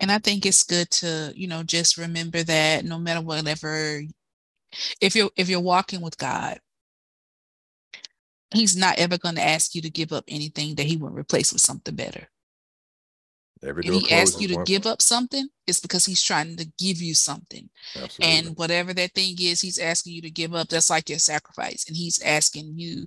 [0.00, 4.02] And I think it's good to, you know, just remember that no matter whatever
[5.00, 6.60] if you're if you're walking with God,
[8.52, 11.52] He's not ever going to ask you to give up anything that He wouldn't replace
[11.52, 12.28] with something better.
[13.62, 17.02] Every if he asks you to give up something, it's because he's trying to give
[17.02, 17.68] you something.
[17.94, 18.38] Absolutely.
[18.38, 20.68] And whatever that thing is, he's asking you to give up.
[20.68, 21.84] That's like your sacrifice.
[21.86, 23.06] And he's asking you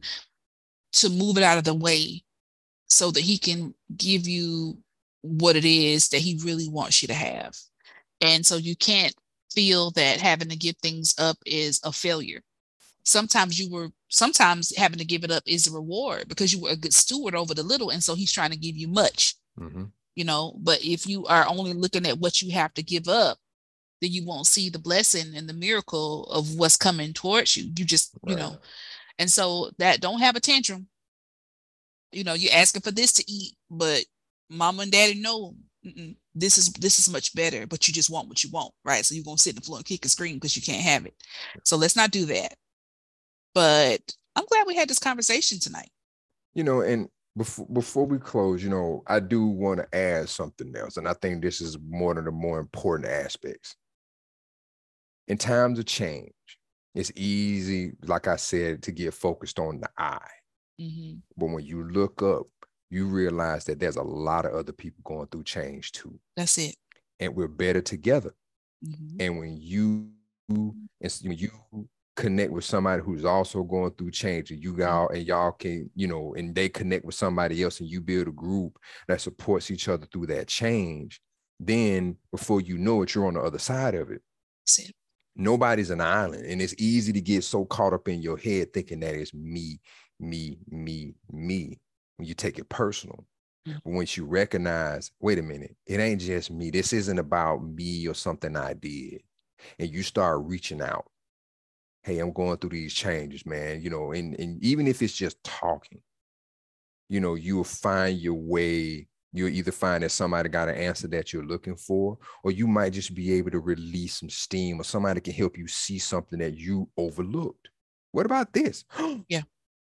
[0.94, 2.24] to move it out of the way
[2.88, 4.78] so that he can give you
[5.22, 7.56] what it is that he really wants you to have.
[8.22, 9.16] And so you can't
[9.54, 12.42] feel that having to give things up is a failure.
[13.04, 16.70] Sometimes you were, sometimes having to give it up is a reward because you were
[16.70, 17.90] a good steward over the little.
[17.90, 19.86] And so he's trying to give you much, mm-hmm.
[20.16, 20.56] you know.
[20.58, 23.38] But if you are only looking at what you have to give up,
[24.02, 27.72] then you won't see the blessing and the miracle of what's coming towards you.
[27.76, 28.32] You just, right.
[28.32, 28.58] you know,
[29.20, 30.88] and so that don't have a tantrum.
[32.12, 34.06] You know, you're asking for this to eat, but
[34.50, 38.28] mama and daddy know Mm-mm this is this is much better but you just want
[38.28, 40.12] what you want right so you're going to sit in the floor and kick and
[40.12, 41.14] scream because you can't have it
[41.64, 42.54] so let's not do that
[43.54, 44.02] But
[44.36, 45.90] I'm glad we had this conversation tonight.
[46.56, 50.76] You know, and before before we close, you know, I do want to add something
[50.76, 53.76] else, and I think this is one of the more important aspects.
[55.28, 56.34] In times of change,
[56.96, 60.20] it's easy, like I said, to get focused on the I.
[60.82, 61.20] Mm-hmm.
[61.38, 62.48] But when you look up,
[62.94, 66.20] you realize that there's a lot of other people going through change too.
[66.38, 66.76] That's it.
[67.20, 68.34] And we're better together.
[68.86, 69.18] Mm-hmm.
[69.20, 70.10] And when you
[70.50, 70.82] and
[71.24, 71.50] when you
[72.16, 75.16] connect with somebody who's also going through change and you mm-hmm.
[75.16, 78.32] and y'all can you know and they connect with somebody else and you build a
[78.32, 78.78] group
[79.08, 81.22] that supports each other through that change
[81.60, 84.22] then before you know it you're on the other side of it
[85.36, 89.00] nobody's an island and it's easy to get so caught up in your head thinking
[89.00, 89.80] that it's me
[90.20, 91.80] me me me
[92.24, 93.26] when you take it personal
[93.68, 93.78] mm-hmm.
[93.84, 98.08] but once you recognize wait a minute it ain't just me this isn't about me
[98.08, 99.22] or something i did
[99.80, 101.06] and you start reaching out
[102.04, 103.82] hey, I'm going through these changes, man.
[103.82, 106.02] You know, and, and even if it's just talking,
[107.10, 109.08] you know, you'll find your way.
[109.36, 112.94] You'll either find that somebody got an answer that you're looking for, or you might
[112.94, 116.56] just be able to release some steam, or somebody can help you see something that
[116.56, 117.70] you overlooked.
[118.12, 118.86] What about this?
[119.28, 119.42] yeah.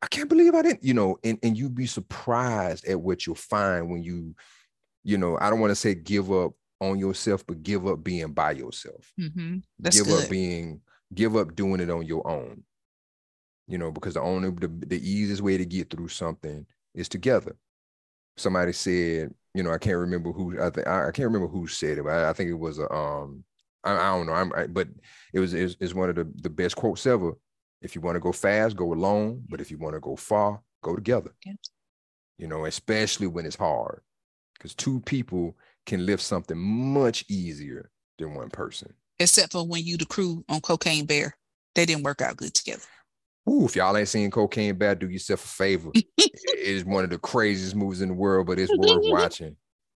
[0.01, 3.35] I can't believe I didn't, you know, and, and you'd be surprised at what you'll
[3.35, 4.33] find when you,
[5.03, 8.31] you know, I don't want to say give up on yourself, but give up being
[8.31, 9.11] by yourself.
[9.19, 9.57] Mm-hmm.
[9.79, 10.23] That's give good.
[10.23, 10.81] up being
[11.13, 12.63] give up doing it on your own.
[13.67, 17.55] You know, because the only the, the easiest way to get through something is together.
[18.37, 21.97] Somebody said, you know, I can't remember who I think I, can't remember who said
[21.97, 23.43] it, but I, I think it was a um
[23.83, 24.33] I, I don't know.
[24.33, 24.87] I'm I, but
[25.33, 27.33] it was is one of the, the best quotes ever.
[27.81, 29.43] If you want to go fast, go alone.
[29.49, 31.33] But if you want to go far, go together.
[31.45, 31.53] Yeah.
[32.37, 34.01] You know, especially when it's hard.
[34.53, 35.55] Because two people
[35.85, 40.61] can lift something much easier than one person except for when you the crew on
[40.61, 41.35] Cocaine Bear.
[41.75, 42.83] They didn't work out good together.
[43.49, 45.91] Ooh, if y'all ain't seen Cocaine Bear, do yourself a favor.
[45.93, 46.09] it
[46.43, 49.55] is one of the craziest movies in the world, but it's worth watching.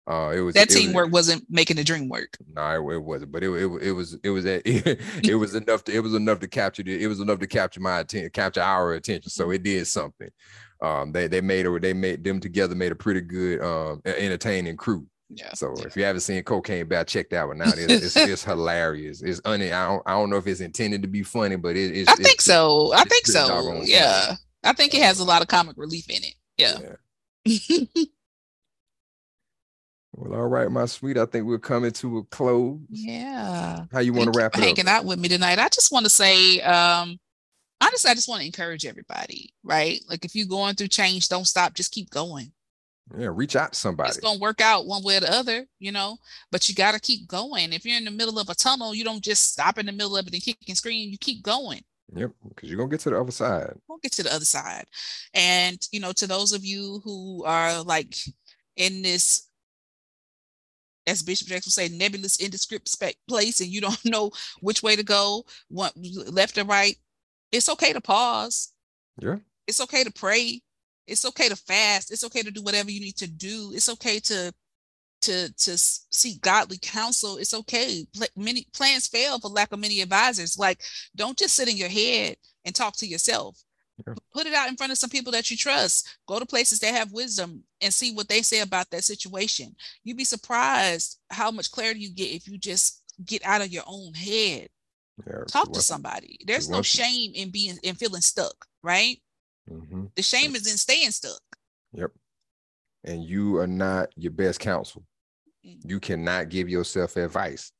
[0.09, 2.35] Uh, it was that teamwork was, not making the dream work.
[2.55, 3.31] No, nah, it, it, wasn't.
[3.31, 6.39] But it, it, it was it was it, it was enough to it was enough
[6.39, 9.29] to capture the, it was enough to capture my attention, capture our attention.
[9.29, 10.29] So it did something.
[10.81, 14.77] Um, they they made or they made them together made a pretty good um entertaining
[14.77, 15.05] crew.
[15.29, 15.53] Yeah.
[15.53, 17.77] So if you haven't seen Cocaine Bear, check that one out.
[17.77, 19.21] It's, it's, it's hilarious.
[19.21, 21.95] It's un- I don't I don't know if it's intended to be funny, but it,
[21.95, 22.09] it's.
[22.09, 22.93] I think it's, so.
[22.95, 23.81] I think so.
[23.83, 24.25] Yeah.
[24.25, 24.37] Funny.
[24.63, 26.33] I think it has a lot of comic relief in it.
[26.57, 26.95] Yeah.
[27.45, 28.05] yeah.
[30.19, 31.17] Well, all right, my sweet.
[31.17, 32.77] I think we're coming to a close.
[32.89, 33.85] Yeah.
[33.91, 34.63] How you want to wrap it up?
[34.63, 34.99] hanging up?
[34.99, 35.59] out with me tonight.
[35.59, 37.17] I just want to say, um,
[37.79, 40.01] honestly, I just want to encourage everybody, right?
[40.09, 42.51] Like if you're going through change, don't stop, just keep going.
[43.17, 44.09] Yeah, reach out to somebody.
[44.09, 46.17] It's gonna work out one way or the other, you know.
[46.51, 47.73] But you got to keep going.
[47.73, 50.15] If you're in the middle of a tunnel, you don't just stop in the middle
[50.15, 51.09] of it and kick and scream.
[51.09, 51.81] You keep going.
[52.15, 53.73] Yep, because you're gonna get to the other side.
[53.87, 54.85] We'll get to the other side.
[55.33, 58.15] And you know, to those of you who are like
[58.75, 59.48] in this,
[61.09, 62.95] as Bishop Jackson would say, nebulous, indescript
[63.27, 64.31] place, and you don't know
[64.61, 66.95] which way to go, what left or right,
[67.51, 68.73] it's okay to pause.
[69.21, 69.37] Yeah.
[69.67, 70.61] It's okay to pray.
[71.07, 72.11] It's okay to fast.
[72.11, 73.71] It's okay to do whatever you need to do.
[73.73, 74.53] It's okay to
[75.21, 77.37] to to seek godly counsel.
[77.37, 78.05] It's okay.
[78.37, 80.57] Many plans fail for lack of many advisors.
[80.57, 80.81] Like
[81.15, 83.61] don't just sit in your head and talk to yourself
[84.33, 86.93] put it out in front of some people that you trust go to places that
[86.93, 91.71] have wisdom and see what they say about that situation you'd be surprised how much
[91.71, 94.67] clarity you get if you just get out of your own head
[95.27, 99.17] yeah, talk to somebody there's no shame in being in feeling stuck right
[99.71, 100.05] Mm-hmm.
[100.15, 101.41] The shame is in staying stuck.
[101.93, 102.11] Yep.
[103.05, 105.03] And you are not your best counsel.
[105.65, 105.89] Mm-hmm.
[105.89, 107.71] You cannot give yourself advice.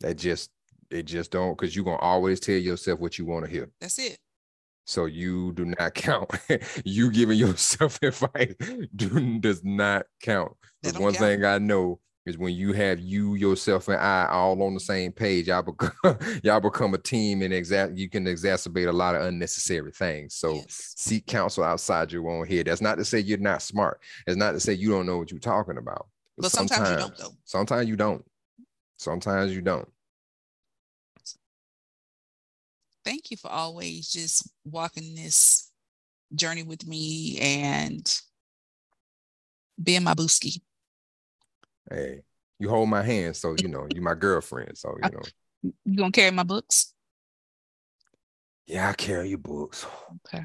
[0.00, 0.50] That just
[0.90, 3.70] it just don't because you're gonna always tell yourself what you want to hear.
[3.80, 4.18] That's it.
[4.84, 6.30] So you do not count.
[6.84, 8.54] you giving yourself advice
[8.94, 10.52] do, does not count.
[10.82, 11.24] Because one count.
[11.24, 15.12] thing I know is when you have you yourself and I all on the same
[15.12, 19.22] page, y'all become y'all become a team and exact you can exacerbate a lot of
[19.22, 20.34] unnecessary things.
[20.34, 20.94] So yes.
[20.96, 22.66] seek counsel outside your own head.
[22.66, 24.00] That's not to say you're not smart.
[24.26, 26.06] It's not to say you don't know what you're talking about.
[26.36, 27.36] But, but sometimes, sometimes, you don't though.
[27.44, 28.24] Sometimes you don't.
[28.98, 29.88] Sometimes you don't.
[33.04, 35.70] Thank you for always just walking this
[36.34, 38.20] journey with me and
[39.82, 40.60] being my booski
[41.90, 42.22] hey,
[42.58, 44.76] you hold my hand, so you know, you my girlfriend.
[44.76, 45.72] So, you know.
[45.84, 46.92] You gonna carry my books?
[48.66, 49.86] Yeah, I carry your books.
[50.26, 50.44] Okay.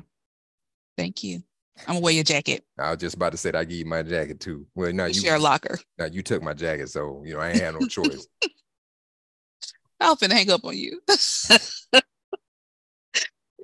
[0.98, 1.42] Thank you.
[1.82, 2.64] I'm gonna wear your jacket.
[2.78, 4.66] I was just about to say that I give you my jacket too.
[4.76, 5.80] Well, now you share a locker.
[5.98, 8.28] Now you took my jacket, so you know I ain't had no choice.
[10.00, 11.02] I'll finna hang up on you.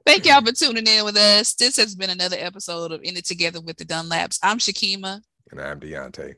[0.06, 1.54] Thank y'all for tuning in with us.
[1.54, 4.38] This has been another episode of In It Together with the Dunlaps.
[4.44, 5.22] I'm Shekema.
[5.50, 6.36] And I'm Deante.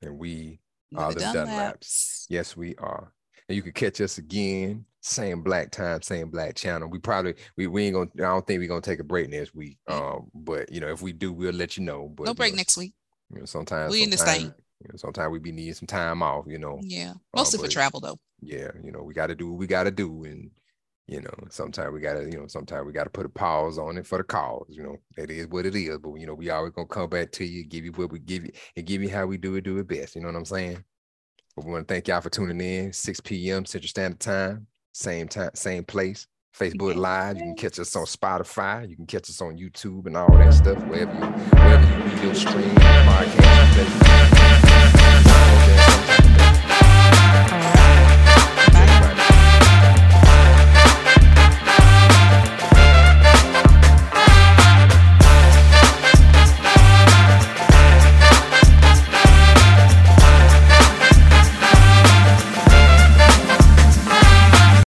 [0.00, 0.58] And we
[0.96, 1.46] are the, the Dunlaps.
[1.46, 2.26] Dunlaps.
[2.30, 3.12] Yes, we are.
[3.48, 6.88] And you can catch us again, same black time, same black channel.
[6.88, 9.54] We probably we, we ain't gonna I don't think we're gonna take a break next
[9.54, 9.76] week.
[9.86, 12.08] Um, but you know, if we do, we'll let you know.
[12.08, 12.94] But no break know, next week.
[13.30, 14.40] You know, sometimes we in the state.
[14.40, 16.78] You know, sometimes we be needing some time off, you know.
[16.82, 17.12] Yeah.
[17.36, 18.18] Mostly uh, for travel though.
[18.40, 20.24] Yeah, you know, we gotta do what we gotta do.
[20.24, 20.50] And
[21.08, 24.06] you know sometimes we gotta you know sometimes we gotta put a pause on it
[24.06, 26.72] for the cause you know it is what it is but you know we always
[26.72, 29.26] gonna come back to you give you what we give you and give you how
[29.26, 30.84] we do it do it best you know what i'm saying?
[31.56, 35.28] But we want to thank y'all for tuning in 6 p.m central standard time same
[35.28, 39.40] time same place facebook live you can catch us on spotify you can catch us
[39.40, 44.18] on youtube and all that stuff wherever you wherever you video stream podcast